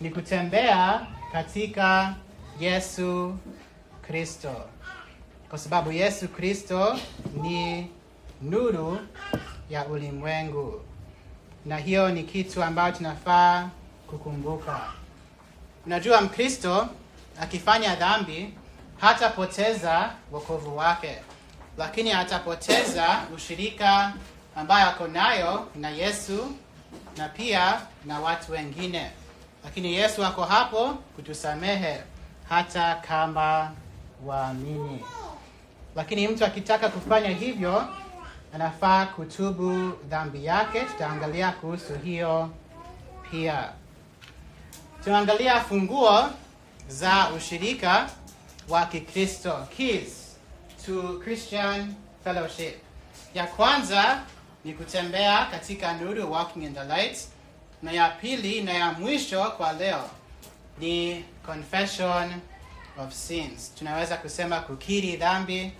ni 0.00 0.10
kutembea 0.10 1.06
katika 1.32 2.14
Yesu 2.60 3.38
Kristo, 4.02 4.54
kwa 5.48 5.58
sababu 5.58 5.92
Yesu 5.92 6.28
Kristo 6.28 6.98
ni 7.42 7.90
nuru 8.42 8.98
ya 9.70 9.86
ulimwengu, 9.86 10.80
na 11.66 11.76
hiyo 11.76 12.08
ni 12.08 12.22
kitu 12.22 12.62
ambayo 12.62 12.92
tunafaa 12.92 13.68
kukumbuka. 14.06 14.80
Unajua, 15.86 16.20
Mkristo 16.20 16.88
akifanya 17.40 17.94
dhambi 17.96 18.54
hatapoteza 19.00 20.10
wokovu 20.32 20.76
wake, 20.76 21.18
lakini 21.78 22.12
atapoteza 22.12 23.20
ushirika 23.34 24.12
ambayo 24.56 24.88
ako 24.88 25.06
nayo 25.08 25.68
na 25.76 25.90
Yesu 25.90 26.46
na 27.16 27.28
pia 27.28 27.80
na 28.04 28.20
watu 28.20 28.52
wengine. 28.52 29.10
Lakini 29.64 29.94
Yesu 29.94 30.24
ako 30.24 30.44
hapo 30.44 30.88
kutusamehe 31.16 32.00
hata 32.48 32.94
kama 32.94 33.70
waamini. 34.26 35.04
Lakini 35.96 36.28
mtu 36.28 36.44
akitaka 36.44 36.88
kufanya 36.88 37.28
hivyo, 37.28 37.88
anafaa 38.54 39.06
kutubu 39.06 39.92
dhambi 40.08 40.44
yake. 40.44 40.80
Tutaangalia 40.80 41.52
kuhusu 41.52 41.94
hiyo 41.94 42.50
pia. 43.30 43.68
Tunaangalia 45.04 45.60
funguo 45.60 46.30
za 46.88 47.30
ushirika 47.36 48.10
wa 48.68 48.86
Kikristo, 48.86 49.66
keys 49.76 50.36
to 50.86 51.20
Christian 51.24 51.94
fellowship. 52.24 52.74
Ya 53.34 53.46
kwanza 53.46 54.20
ni 54.64 54.72
kutembea 54.72 55.44
katika 55.44 55.92
nuru, 55.92 56.32
walking 56.32 56.62
in 56.62 56.74
the 56.74 56.84
light, 56.84 57.18
na 57.82 57.92
ya 57.92 58.08
pili 58.08 58.62
na 58.62 58.72
ya 58.72 58.92
mwisho 58.92 59.44
kwa 59.50 59.72
leo 59.72 60.10
ni 60.78 61.24
confession 61.46 62.32
of 62.98 63.12
sins. 63.14 63.72
Tunaweza 63.78 64.16
kusema 64.16 64.60
kukiri 64.60 65.16
dhambi, 65.16 65.72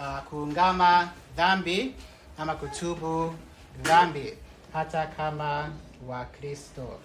uh, 0.00 0.18
kuungama 0.18 1.08
dhambi 1.36 1.94
ama 2.40 2.54
kutubu 2.54 3.34
dhambi 3.82 4.34
hata 4.72 5.06
kama 5.06 5.70
Wakristo. 6.08 6.98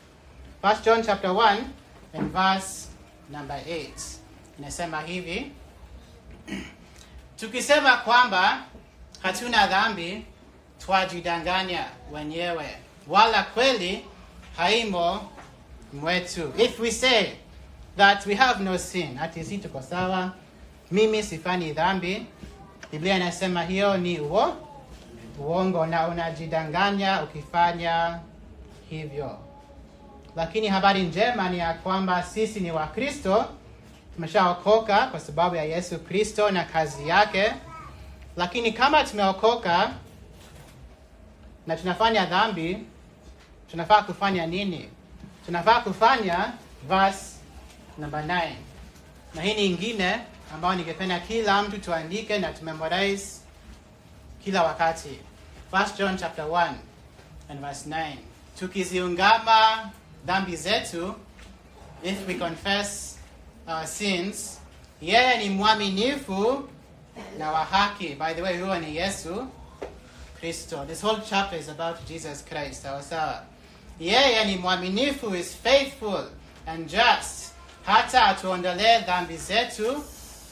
First 0.61 0.85
John 0.85 1.03
chapter 1.03 1.29
1 1.31 1.57
and 2.13 2.31
verse 2.31 2.87
number 3.29 3.57
8 3.67 3.89
inasema 4.59 5.01
hivi 5.01 5.51
tukisema 7.39 7.97
kwamba 7.97 8.63
hatuna 9.21 9.67
dhambi 9.67 10.25
twajidanganya 10.85 11.85
wenyewe, 12.11 12.77
wala 13.07 13.43
kweli 13.43 14.05
haimo 14.57 15.29
mwetu. 15.93 16.53
If 16.57 16.79
we 16.79 16.91
say 16.91 17.25
that 17.97 18.25
we 18.25 18.35
have 18.35 18.63
no 18.63 18.77
sin, 18.77 19.17
ati 19.17 19.43
si 19.43 19.57
tuko 19.57 19.81
sawa, 19.81 20.31
mimi 20.91 21.23
sifanyi 21.23 21.71
dhambi, 21.73 22.25
Biblia 22.91 23.15
inasema 23.15 23.63
hiyo 23.63 23.97
ni 23.97 24.19
uo, 24.19 24.64
uongo 25.39 25.85
na 25.85 26.07
unajidanganya 26.07 27.23
ukifanya 27.23 28.19
hivyo. 28.89 29.37
Lakini 30.35 30.67
habari 30.67 31.01
njema 31.03 31.49
ni 31.49 31.57
ya 31.59 31.73
kwamba 31.73 32.23
sisi 32.23 32.59
ni 32.59 32.71
Wakristo, 32.71 33.45
tumeshaokoka 34.15 35.07
kwa 35.07 35.19
sababu 35.19 35.55
ya 35.55 35.63
Yesu 35.63 35.99
Kristo 35.99 36.51
na 36.51 36.63
kazi 36.63 37.07
yake. 37.07 37.51
Lakini 38.37 38.71
kama 38.71 39.03
tumeokoka 39.03 39.91
na 41.67 41.75
tunafanya 41.75 42.25
dhambi, 42.25 42.77
tunafaa 43.71 44.01
kufanya 44.01 44.45
nini? 44.45 44.89
Tunafaa 45.45 45.79
kufanya 45.81 46.53
verse 46.87 47.35
namba 47.97 48.21
9, 48.21 48.49
na 49.35 49.41
hii 49.41 49.53
ni 49.53 49.65
ingine 49.65 50.19
ambayo 50.53 50.75
ningependa 50.75 51.19
kila 51.19 51.63
mtu 51.63 51.77
tuandike 51.77 52.39
na 52.39 52.53
tumemorize 52.53 53.44
kila 54.45 54.63
wakati. 54.63 55.19
1 55.71 55.97
John 55.97 56.17
chapter 56.17 56.45
1 56.45 56.73
and 57.49 57.59
verse 57.59 57.85
9, 57.89 58.17
tukiziungama 58.59 59.89
dhambi 60.25 60.55
zetu, 60.55 61.15
if 62.03 62.27
we 62.27 62.35
confess 62.35 63.17
our 63.67 63.87
sins, 63.87 64.59
yeye 65.01 65.37
ni 65.37 65.49
mwaminifu 65.49 66.69
na 67.39 67.51
wa 67.51 67.65
haki. 67.65 68.15
By 68.15 68.33
the 68.33 68.41
way, 68.41 68.57
huyo 68.57 68.79
ni 68.79 68.95
Yesu 68.95 69.47
Kristo. 70.39 70.85
This 70.87 71.01
whole 71.01 71.21
chapter 71.29 71.59
is 71.59 71.69
about 71.69 72.05
Jesus 72.07 72.43
Christ. 72.45 72.81
Sawa 72.83 73.01
sawa. 73.03 73.43
Yeye 73.99 74.45
ni 74.45 74.57
mwaminifu, 74.57 75.35
is 75.35 75.55
faithful 75.55 76.25
and 76.67 76.87
just, 76.89 77.51
hata 77.85 78.23
atuondolee 78.25 78.99
dhambi 78.99 79.37
zetu 79.37 80.03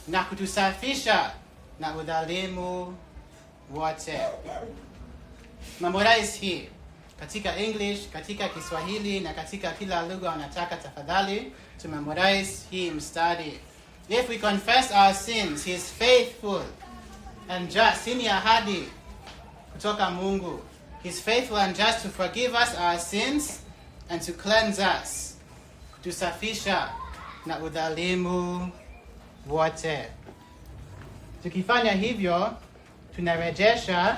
na 0.07 0.23
kutusafisha 0.23 1.31
na 1.79 1.95
udhalimu 1.95 2.97
wote. 3.71 4.19
Memorize 5.79 6.37
hii 6.39 6.69
katika 7.19 7.55
English, 7.55 7.99
katika 8.13 8.49
Kiswahili 8.49 9.19
na 9.19 9.33
katika 9.33 9.71
kila 9.71 10.01
lugha 10.07 10.29
wanataka, 10.29 10.75
tafadhali 10.77 11.51
to 11.81 11.87
memorize 11.87 12.51
hii 12.71 12.91
mstari. 12.91 13.59
If 14.09 14.29
we 14.29 14.37
confess 14.37 14.91
our 14.91 15.13
sins, 15.13 15.65
he 15.65 15.73
is 15.73 15.83
faithful 15.99 16.61
and 17.49 17.69
just. 17.73 18.05
Hii 18.05 18.15
ni 18.15 18.27
ahadi 18.27 18.83
kutoka 19.73 20.09
Mungu. 20.09 20.59
He 21.03 21.09
is 21.09 21.21
faithful 21.21 21.57
and 21.57 21.77
just 21.77 22.01
to 22.01 22.09
forgive 22.09 22.53
us 22.63 22.69
our 22.79 22.99
sins 22.99 23.59
and 24.09 24.21
to 24.25 24.33
cleanse 24.33 24.81
us, 25.03 25.35
kutusafisha 25.95 26.89
na 27.45 27.59
udhalimu 27.59 28.69
wote. 29.47 30.07
Tukifanya 31.43 31.91
hivyo, 31.91 32.53
tunarejesha 33.15 34.17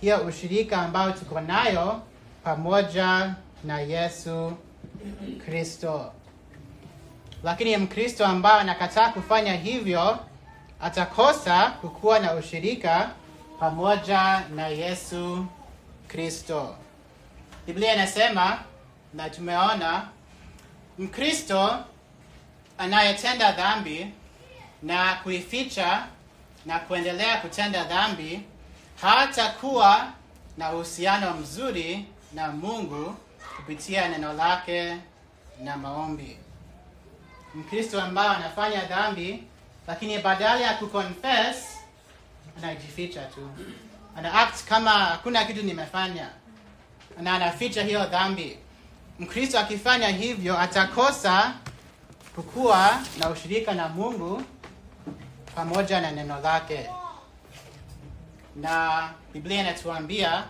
hiyo 0.00 0.18
ushirika 0.26 0.82
ambayo 0.82 1.12
tuko 1.12 1.40
nayo 1.40 2.02
pamoja 2.44 3.34
na 3.64 3.80
Yesu 3.80 4.52
Kristo. 5.44 6.12
Lakini 7.42 7.76
Mkristo 7.76 8.26
ambaye 8.26 8.60
anakataa 8.60 9.08
kufanya 9.08 9.52
hivyo 9.54 10.18
atakosa 10.80 11.70
kukuwa 11.70 12.18
na 12.18 12.34
ushirika 12.34 13.10
pamoja 13.60 14.40
na 14.54 14.66
Yesu 14.66 15.46
Kristo. 16.08 16.74
Biblia 17.66 17.94
inasema 17.94 18.58
na 19.14 19.30
tumeona 19.30 20.08
Mkristo 20.98 21.78
anayetenda 22.78 23.52
dhambi 23.52 24.06
na 24.82 25.14
kuificha 25.14 26.06
na 26.66 26.78
kuendelea 26.78 27.36
kutenda 27.36 27.84
dhambi 27.84 28.40
hatakuwa 29.02 30.12
na 30.56 30.72
uhusiano 30.72 31.34
mzuri 31.34 32.04
na 32.32 32.48
Mungu 32.52 33.14
kupitia 33.56 34.08
neno 34.08 34.32
lake 34.32 34.96
na 35.64 35.76
maombi. 35.76 36.38
Mkristo 37.54 38.02
ambaye 38.02 38.28
anafanya 38.30 38.84
dhambi 38.84 39.42
lakini 39.86 40.18
badala 40.18 40.60
ya 40.60 40.74
kuconfess 40.74 41.56
anajificha 42.58 43.22
tu, 43.24 43.50
ana 44.16 44.34
act 44.34 44.64
kama 44.64 44.90
hakuna 44.90 45.44
kitu 45.44 45.62
nimefanya, 45.62 46.28
na 47.20 47.34
anaficha 47.34 47.82
hiyo 47.82 48.04
dhambi. 48.06 48.58
Mkristo 49.18 49.58
akifanya 49.58 50.08
hivyo 50.08 50.58
atakosa 50.60 51.52
kukuwa 52.34 53.00
na 53.18 53.30
ushirika 53.30 53.72
na 53.74 53.88
Mungu 53.88 54.42
pamoja 55.54 56.00
na 56.00 56.10
neno 56.10 56.40
lake. 56.40 56.90
Na 58.56 59.10
Biblia 59.32 59.60
inatuambia 59.60 60.44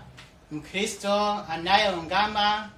Mkristo 0.51 1.45
anayeungama 1.51 2.69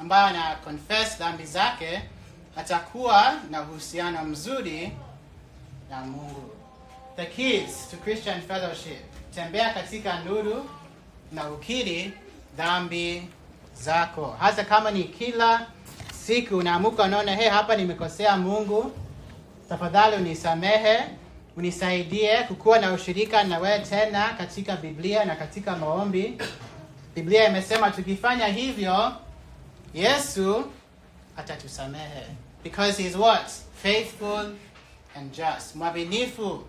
ambaye 0.00 0.26
ana 0.28 0.54
confess 0.64 1.18
dhambi 1.18 1.44
zake 1.46 2.02
atakuwa 2.56 3.34
na 3.50 3.62
uhusiano 3.62 4.24
mzuri 4.24 4.92
na 5.90 6.00
Mungu. 6.00 6.50
The 7.16 7.26
keys 7.26 7.88
to 7.90 7.96
Christian 7.96 8.40
fellowship: 8.42 8.98
tembea 9.34 9.70
katika 9.74 10.20
nuru 10.20 10.70
na 11.32 11.50
ukiri 11.50 12.12
dhambi 12.56 13.28
zako, 13.74 14.36
hasa 14.40 14.64
kama 14.64 14.90
ni 14.90 15.04
kila 15.04 15.66
siku 16.14 16.56
unaamuka 16.56 17.02
unaona, 17.02 17.34
he, 17.36 17.48
hapa 17.48 17.76
nimekosea 17.76 18.36
Mungu, 18.36 18.92
tafadhali 19.68 20.16
unisamehe, 20.16 21.04
unisaidie 21.56 22.42
kukuwa 22.42 22.78
na 22.78 22.92
ushirika 22.92 23.44
na 23.44 23.58
wewe 23.58 23.78
tena 23.78 24.28
katika 24.38 24.76
Biblia 24.76 25.24
na 25.24 25.36
katika 25.36 25.76
maombi. 25.76 26.38
Biblia 27.14 27.48
imesema 27.48 27.90
tukifanya 27.90 28.46
hivyo, 28.46 29.12
Yesu 29.94 30.64
atatusamehe 31.36 32.22
because 32.64 33.02
he 33.02 33.08
is 33.08 33.16
what 33.16 33.50
faithful 33.82 34.54
and 35.16 35.32
just, 35.32 35.74
mwaminifu 35.74 36.64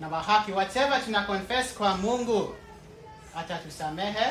na 0.00 0.08
wa 0.08 0.22
haki. 0.22 0.52
Whatever 0.52 1.04
tuna 1.04 1.22
confess 1.22 1.74
kwa 1.74 1.96
Mungu 1.96 2.54
atatusamehe, 3.36 4.26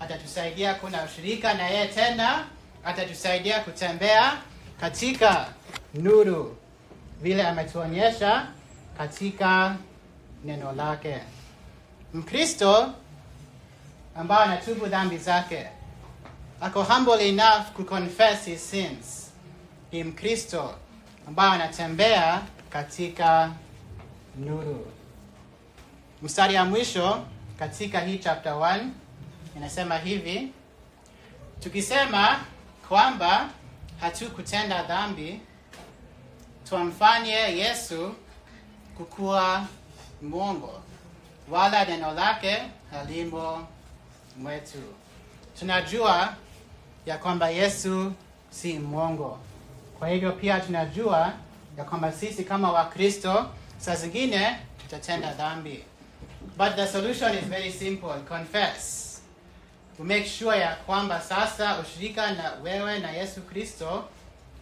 atatusaidia 0.00 0.74
kuna 0.74 1.04
ushirika 1.04 1.54
na 1.54 1.66
yeye 1.68 1.86
tena, 1.86 2.46
atatusaidia 2.84 3.60
kutembea 3.60 4.32
katika 4.80 5.48
nuru 5.94 6.56
vile 7.20 7.46
ametuonyesha 7.46 8.46
katika 9.02 9.76
neno 10.44 10.72
lake. 10.72 11.20
Mkristo 12.14 12.92
ambaye 14.16 14.44
anatubu 14.44 14.86
dhambi 14.86 15.18
zake 15.18 15.66
ako 16.60 16.82
humble 16.82 17.28
enough 17.28 17.76
to 17.76 17.84
confess 17.84 18.44
his 18.44 18.70
sins 18.70 19.30
ni 19.92 20.04
Mkristo 20.04 20.74
ambaye 21.28 21.52
anatembea 21.52 22.42
katika 22.70 23.50
nuru. 24.38 24.86
Mstari 26.22 26.54
ya 26.54 26.64
mwisho 26.64 27.24
katika 27.58 28.00
hii 28.00 28.18
chapter 28.18 28.52
1 28.52 28.86
inasema 29.56 29.98
hivi: 29.98 30.52
tukisema 31.60 32.40
kwamba 32.88 33.48
hatukutenda 34.00 34.82
dhambi, 34.82 35.40
twamfanye 36.68 37.32
Yesu 37.32 38.14
kukuwa 38.96 39.66
mwongo, 40.22 40.80
wala 41.50 41.84
neno 41.84 42.12
lake 42.12 42.62
halimo 42.90 43.66
mwetu. 44.38 44.78
Tunajua 45.58 46.34
ya 47.06 47.18
kwamba 47.18 47.48
Yesu 47.50 48.12
si 48.50 48.78
mwongo. 48.78 49.38
Kwa 49.98 50.08
hivyo 50.08 50.32
pia 50.32 50.60
tunajua 50.60 51.32
ya 51.78 51.84
kwamba 51.84 52.12
sisi 52.12 52.44
kama 52.44 52.72
Wakristo 52.72 53.50
saa 53.78 53.94
zingine 53.96 54.56
tutatenda 54.80 55.32
dhambi. 55.32 55.84
But 56.58 56.74
the 56.76 56.86
solution 56.86 57.34
is 57.38 57.44
very 57.44 57.72
simple. 57.72 58.14
Confess. 58.28 59.08
Make 59.98 60.26
sure 60.28 60.58
ya 60.58 60.74
kwamba 60.76 61.20
sasa 61.20 61.78
ushirika 61.78 62.30
na 62.32 62.52
wewe 62.62 62.98
na 62.98 63.10
Yesu 63.10 63.40
Kristo 63.42 64.04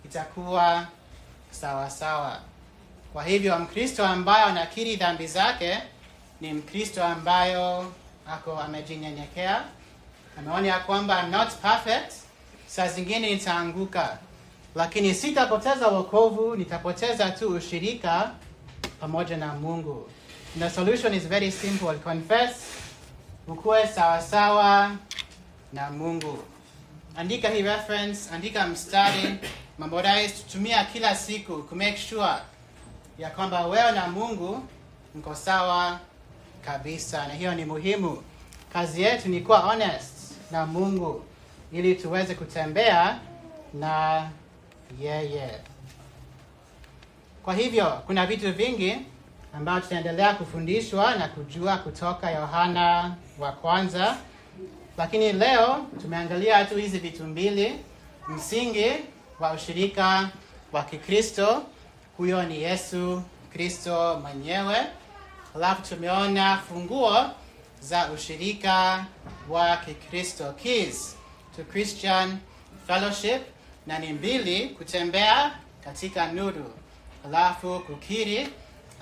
itakuwa 0.05 0.87
sawa 1.51 1.91
sawa. 1.91 2.41
Kwa 3.13 3.25
hivyo 3.25 3.59
Mkristo 3.59 4.07
ambayo 4.07 4.47
anakiri 4.47 4.97
dhambi 4.97 5.27
zake 5.27 5.79
ni 6.41 6.53
Mkristo 6.53 7.05
ambayo 7.05 7.93
ako 8.27 8.61
amejinyenyekea, 8.61 9.63
ameona 10.39 10.69
ya 10.69 10.79
kwamba 10.81 11.23
not 11.23 11.49
perfect, 11.55 12.13
saa 12.67 12.89
zingine 12.89 13.31
nitaanguka, 13.35 14.19
lakini 14.75 15.15
sitapoteza 15.15 15.89
wokovu, 15.89 16.57
nitapoteza 16.57 17.31
tu 17.31 17.49
ushirika 17.55 18.31
pamoja 19.01 19.37
na 19.37 19.55
Mungu. 19.55 20.09
And 20.55 20.63
the 20.63 20.71
solution 20.71 21.15
is 21.15 21.27
very 21.29 21.51
simple. 21.53 21.95
Confess, 21.99 22.51
ukuwe 23.49 23.87
sawa 23.89 24.23
sawa 24.23 24.97
na 25.73 25.91
Mungu. 25.91 26.39
Andika 27.17 27.49
hii 27.49 27.63
reference, 27.63 28.31
andika 28.35 28.67
mstari, 28.67 29.35
memorize, 29.79 30.29
tutumia 30.29 30.85
kila 30.85 31.17
siku 31.17 31.63
ku 31.63 31.77
make 31.77 31.97
sure 31.97 32.35
ya 33.21 33.31
kwamba 33.31 33.67
wewe 33.67 33.93
na 33.93 34.07
Mungu 34.09 34.63
mko 35.15 35.35
sawa 35.35 35.99
kabisa, 36.65 37.27
na 37.29 37.35
hiyo 37.35 37.55
ni 37.55 37.65
muhimu. 37.65 38.23
Kazi 38.73 39.03
yetu 39.03 39.29
ni 39.29 39.41
kuwa 39.41 39.59
honest 39.59 40.35
na 40.51 40.67
Mungu 40.67 41.25
ili 41.73 41.95
tuweze 41.95 42.35
kutembea 42.35 43.19
na 43.75 44.23
yeye. 45.01 45.51
Kwa 47.45 47.55
hivyo 47.55 47.87
kuna 48.07 48.27
vitu 48.27 48.53
vingi 48.53 48.97
ambavyo 49.55 49.81
tutaendelea 49.81 50.35
kufundishwa 50.35 51.15
na 51.17 51.29
kujua 51.29 51.77
kutoka 51.77 52.31
Yohana 52.31 53.15
wa 53.39 53.53
kwanza, 53.53 54.17
lakini 54.99 55.33
leo 55.33 55.87
tumeangalia 56.03 56.65
tu 56.65 56.77
hizi 56.77 56.99
vitu 56.99 57.25
mbili, 57.25 57.75
msingi 58.29 58.87
wa 59.41 59.53
ushirika 59.53 60.29
wa 60.73 60.83
Kikristo, 60.83 61.63
huyo 62.21 62.43
ni 62.43 62.63
Yesu 62.63 63.23
Kristo 63.53 64.19
mwenyewe. 64.23 64.77
Halafu 65.53 65.83
tumeona 65.83 66.57
funguo 66.69 67.27
za 67.81 68.11
ushirika 68.13 69.05
wa 69.49 69.77
Kikristo, 69.77 70.53
keys 70.53 71.17
to 71.57 71.65
Christian 71.65 72.39
fellowship, 72.87 73.43
na 73.87 73.99
ni 73.99 74.13
mbili, 74.13 74.69
kutembea 74.69 75.59
katika 75.85 76.33
nuru, 76.33 76.73
halafu 77.23 77.81
kukiri 77.81 78.49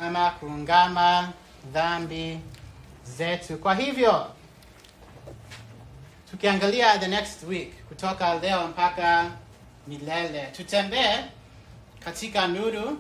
ama 0.01 0.31
kuungama 0.31 1.33
dhambi 1.73 2.41
zetu. 3.05 3.59
Kwa 3.59 3.75
hivyo 3.75 4.27
tukiangalia 6.31 6.99
the 6.99 7.09
next 7.09 7.43
week, 7.43 7.73
kutoka 7.89 8.35
leo 8.35 8.69
mpaka 8.69 9.31
milele, 9.87 10.47
tutembee 10.57 11.17
katika 12.05 12.47
nuru 12.47 12.99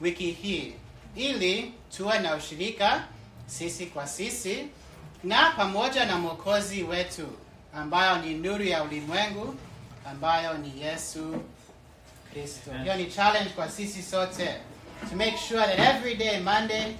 wiki 0.00 0.30
hii 0.30 0.72
ili 1.16 1.72
tuwe 1.96 2.18
na 2.18 2.34
ushirika 2.36 3.04
sisi 3.46 3.86
kwa 3.86 4.06
sisi 4.06 4.66
na 5.24 5.50
pamoja 5.50 6.04
na 6.06 6.16
mwokozi 6.18 6.82
wetu 6.82 7.26
ambayo 7.74 8.18
ni 8.18 8.34
nuru 8.34 8.64
ya 8.64 8.82
ulimwengu 8.82 9.54
ambayo 10.10 10.58
ni 10.58 10.82
Yesu 10.82 11.34
Kristo. 12.32 12.70
Hiyo 12.82 12.96
ni 12.96 13.06
challenge 13.06 13.50
kwa 13.50 13.68
sisi 13.68 14.02
sote 14.02 14.54
to 15.10 15.16
make 15.16 15.36
sure 15.48 15.60
that 15.66 15.78
every 15.78 16.14
day 16.14 16.40
Monday, 16.40 16.92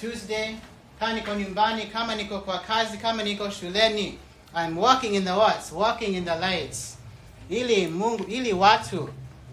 Tuesday, 0.00 0.54
kama 1.00 1.12
niko 1.12 1.34
nyumbani, 1.34 1.86
kama 1.86 2.14
niko 2.14 2.38
kwa 2.40 2.58
kazi, 2.58 2.98
kama 2.98 3.22
niko 3.22 3.50
shuleni, 3.50 4.18
I'm 4.54 4.78
walking 4.78 5.14
in 5.14 5.24
the 5.24 5.30
what? 5.32 5.72
Walking 5.72 6.14
in 6.14 6.24
the 6.24 6.34
lights. 6.36 6.98
Ili 7.50 7.86
Mungu, 7.86 8.24
ili 8.24 8.52
watu 8.52 9.08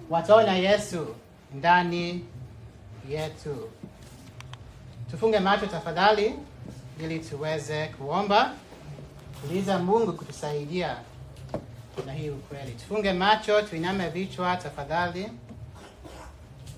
wataona 0.09 0.53
Yesu 0.55 1.15
ndani 1.53 2.25
yetu. 3.09 3.69
Tufunge 5.11 5.39
macho 5.39 5.65
tafadhali, 5.65 6.33
ili 7.03 7.19
tuweze 7.19 7.87
kuomba, 7.87 8.53
kuuliza 9.41 9.79
Mungu 9.79 10.13
kutusaidia 10.13 10.97
na 12.05 12.13
hii 12.13 12.29
ukweli. 12.29 12.71
Tufunge 12.71 13.13
macho, 13.13 13.61
tuiname 13.61 14.09
vichwa 14.09 14.55
tafadhali. 14.57 15.27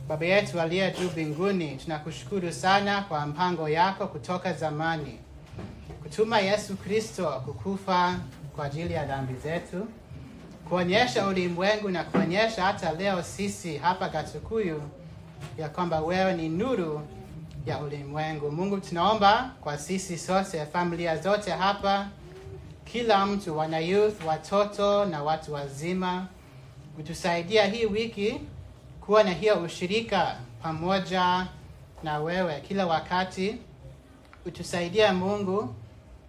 Baba 0.07 0.25
yetu 0.25 0.61
aliye 0.61 0.91
juu 0.99 1.09
mbinguni, 1.09 1.75
tunakushukuru 1.75 2.51
sana 2.53 3.01
kwa 3.01 3.28
mpango 3.28 3.69
yako 3.69 4.07
kutoka 4.07 4.53
zamani, 4.53 5.19
kutuma 6.03 6.39
Yesu 6.39 6.78
Kristo 6.78 7.41
kukufa 7.45 8.19
kwa 8.55 8.65
ajili 8.65 8.93
ya 8.93 9.05
dhambi 9.05 9.34
zetu, 9.34 9.88
kuonyesha 10.69 11.28
ulimwengu 11.28 11.89
na 11.89 12.03
kuonyesha 12.03 12.63
hata 12.63 12.91
leo 12.93 13.23
sisi 13.23 13.78
hapa 13.78 14.09
Gatukuyu 14.09 14.82
ya 15.57 15.69
kwamba 15.69 15.99
wewe 16.01 16.33
ni 16.33 16.49
nuru 16.49 17.01
ya 17.65 17.79
ulimwengu. 17.79 18.51
Mungu, 18.51 18.77
tunaomba 18.77 19.51
kwa 19.61 19.77
sisi 19.77 20.17
sote, 20.17 20.65
familia 20.65 21.17
zote 21.17 21.51
hapa, 21.51 22.07
kila 22.85 23.25
mtu, 23.25 23.57
wana 23.57 23.79
youth, 23.79 24.25
watoto 24.25 25.05
na 25.05 25.23
watu 25.23 25.53
wazima, 25.53 26.27
utusaidia 26.99 27.65
hii 27.65 27.85
wiki 27.85 28.41
kuwa 29.01 29.23
na 29.23 29.31
hiyo 29.31 29.59
ushirika 29.63 30.35
pamoja 30.63 31.47
na 32.03 32.19
wewe 32.19 32.61
kila 32.67 32.85
wakati. 32.88 33.55
Utusaidia 34.45 35.13
Mungu 35.13 35.75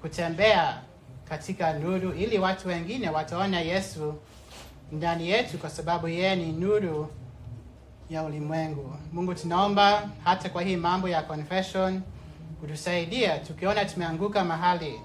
kutembea 0.00 0.82
katika 1.28 1.72
nuru, 1.72 2.12
ili 2.12 2.38
watu 2.38 2.68
wengine 2.68 3.11
wataona 3.11 3.61
Yesu 3.61 4.14
ndani 4.92 5.28
yetu, 5.30 5.59
kwa 5.59 5.70
sababu 5.70 6.09
yeye 6.09 6.36
ni 6.36 6.52
nuru 6.52 7.09
ya 8.11 8.22
ulimwengu. 8.22 8.94
Mungu, 9.12 9.34
tunaomba 9.34 10.09
hata 10.24 10.48
kwa 10.48 10.62
hii 10.62 10.76
mambo 10.76 11.09
ya 11.09 11.22
confession 11.22 12.00
kutusaidia, 12.61 13.38
tukiona 13.38 13.84
tumeanguka 13.84 14.44
mahali, 14.44 15.00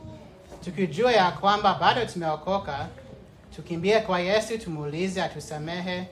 tukijua 0.63 1.11
ya 1.13 1.31
kwamba 1.31 1.73
bado 1.73 2.05
tumeokoka, 2.05 2.87
tukimbie 3.55 3.99
kwa 3.99 4.19
Yesu, 4.19 4.57
tumuulize 4.57 5.21
atusamehe, 5.23 6.07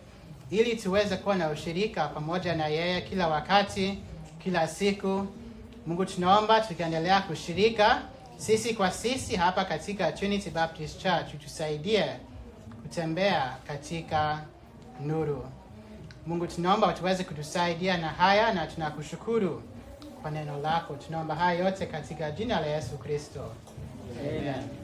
ili 0.50 0.76
tuweze 0.76 1.18
kuwa 1.18 1.36
na 1.36 1.50
ushirika 1.50 2.08
pamoja 2.08 2.56
na 2.56 2.68
yeye 2.68 3.02
kila 3.02 3.28
wakati, 3.28 4.00
kila 4.44 4.68
siku. 4.68 5.28
Mungu, 5.88 6.06
tunaomba 6.06 6.62
tukiendelea 6.62 7.22
kushirika 7.22 8.02
sisi 8.38 8.74
kwa 8.74 8.92
sisi 8.92 9.36
hapa 9.36 9.66
katika 9.66 10.12
Trinity 10.12 10.50
Baptist 10.50 11.02
Church, 11.02 11.34
utusaidie 11.34 12.06
kutembea 12.82 13.58
katika 13.68 14.42
nuru. 15.06 15.46
Mungu, 16.26 16.48
tunaomba 16.48 16.94
tuweze 16.94 17.24
kutusaidia 17.24 17.98
na 17.98 18.08
haya, 18.10 18.54
na 18.54 18.68
tunakushukuru 18.68 19.64
kwa 20.22 20.32
neno 20.32 20.60
lako. 20.60 20.94
Tunaomba 20.96 21.36
haya 21.36 21.60
yote 21.66 21.86
katika 21.86 22.32
jina 22.32 22.60
la 22.60 22.68
Yesu 22.68 22.98
Kristo, 22.98 23.40
amen. 24.20 24.81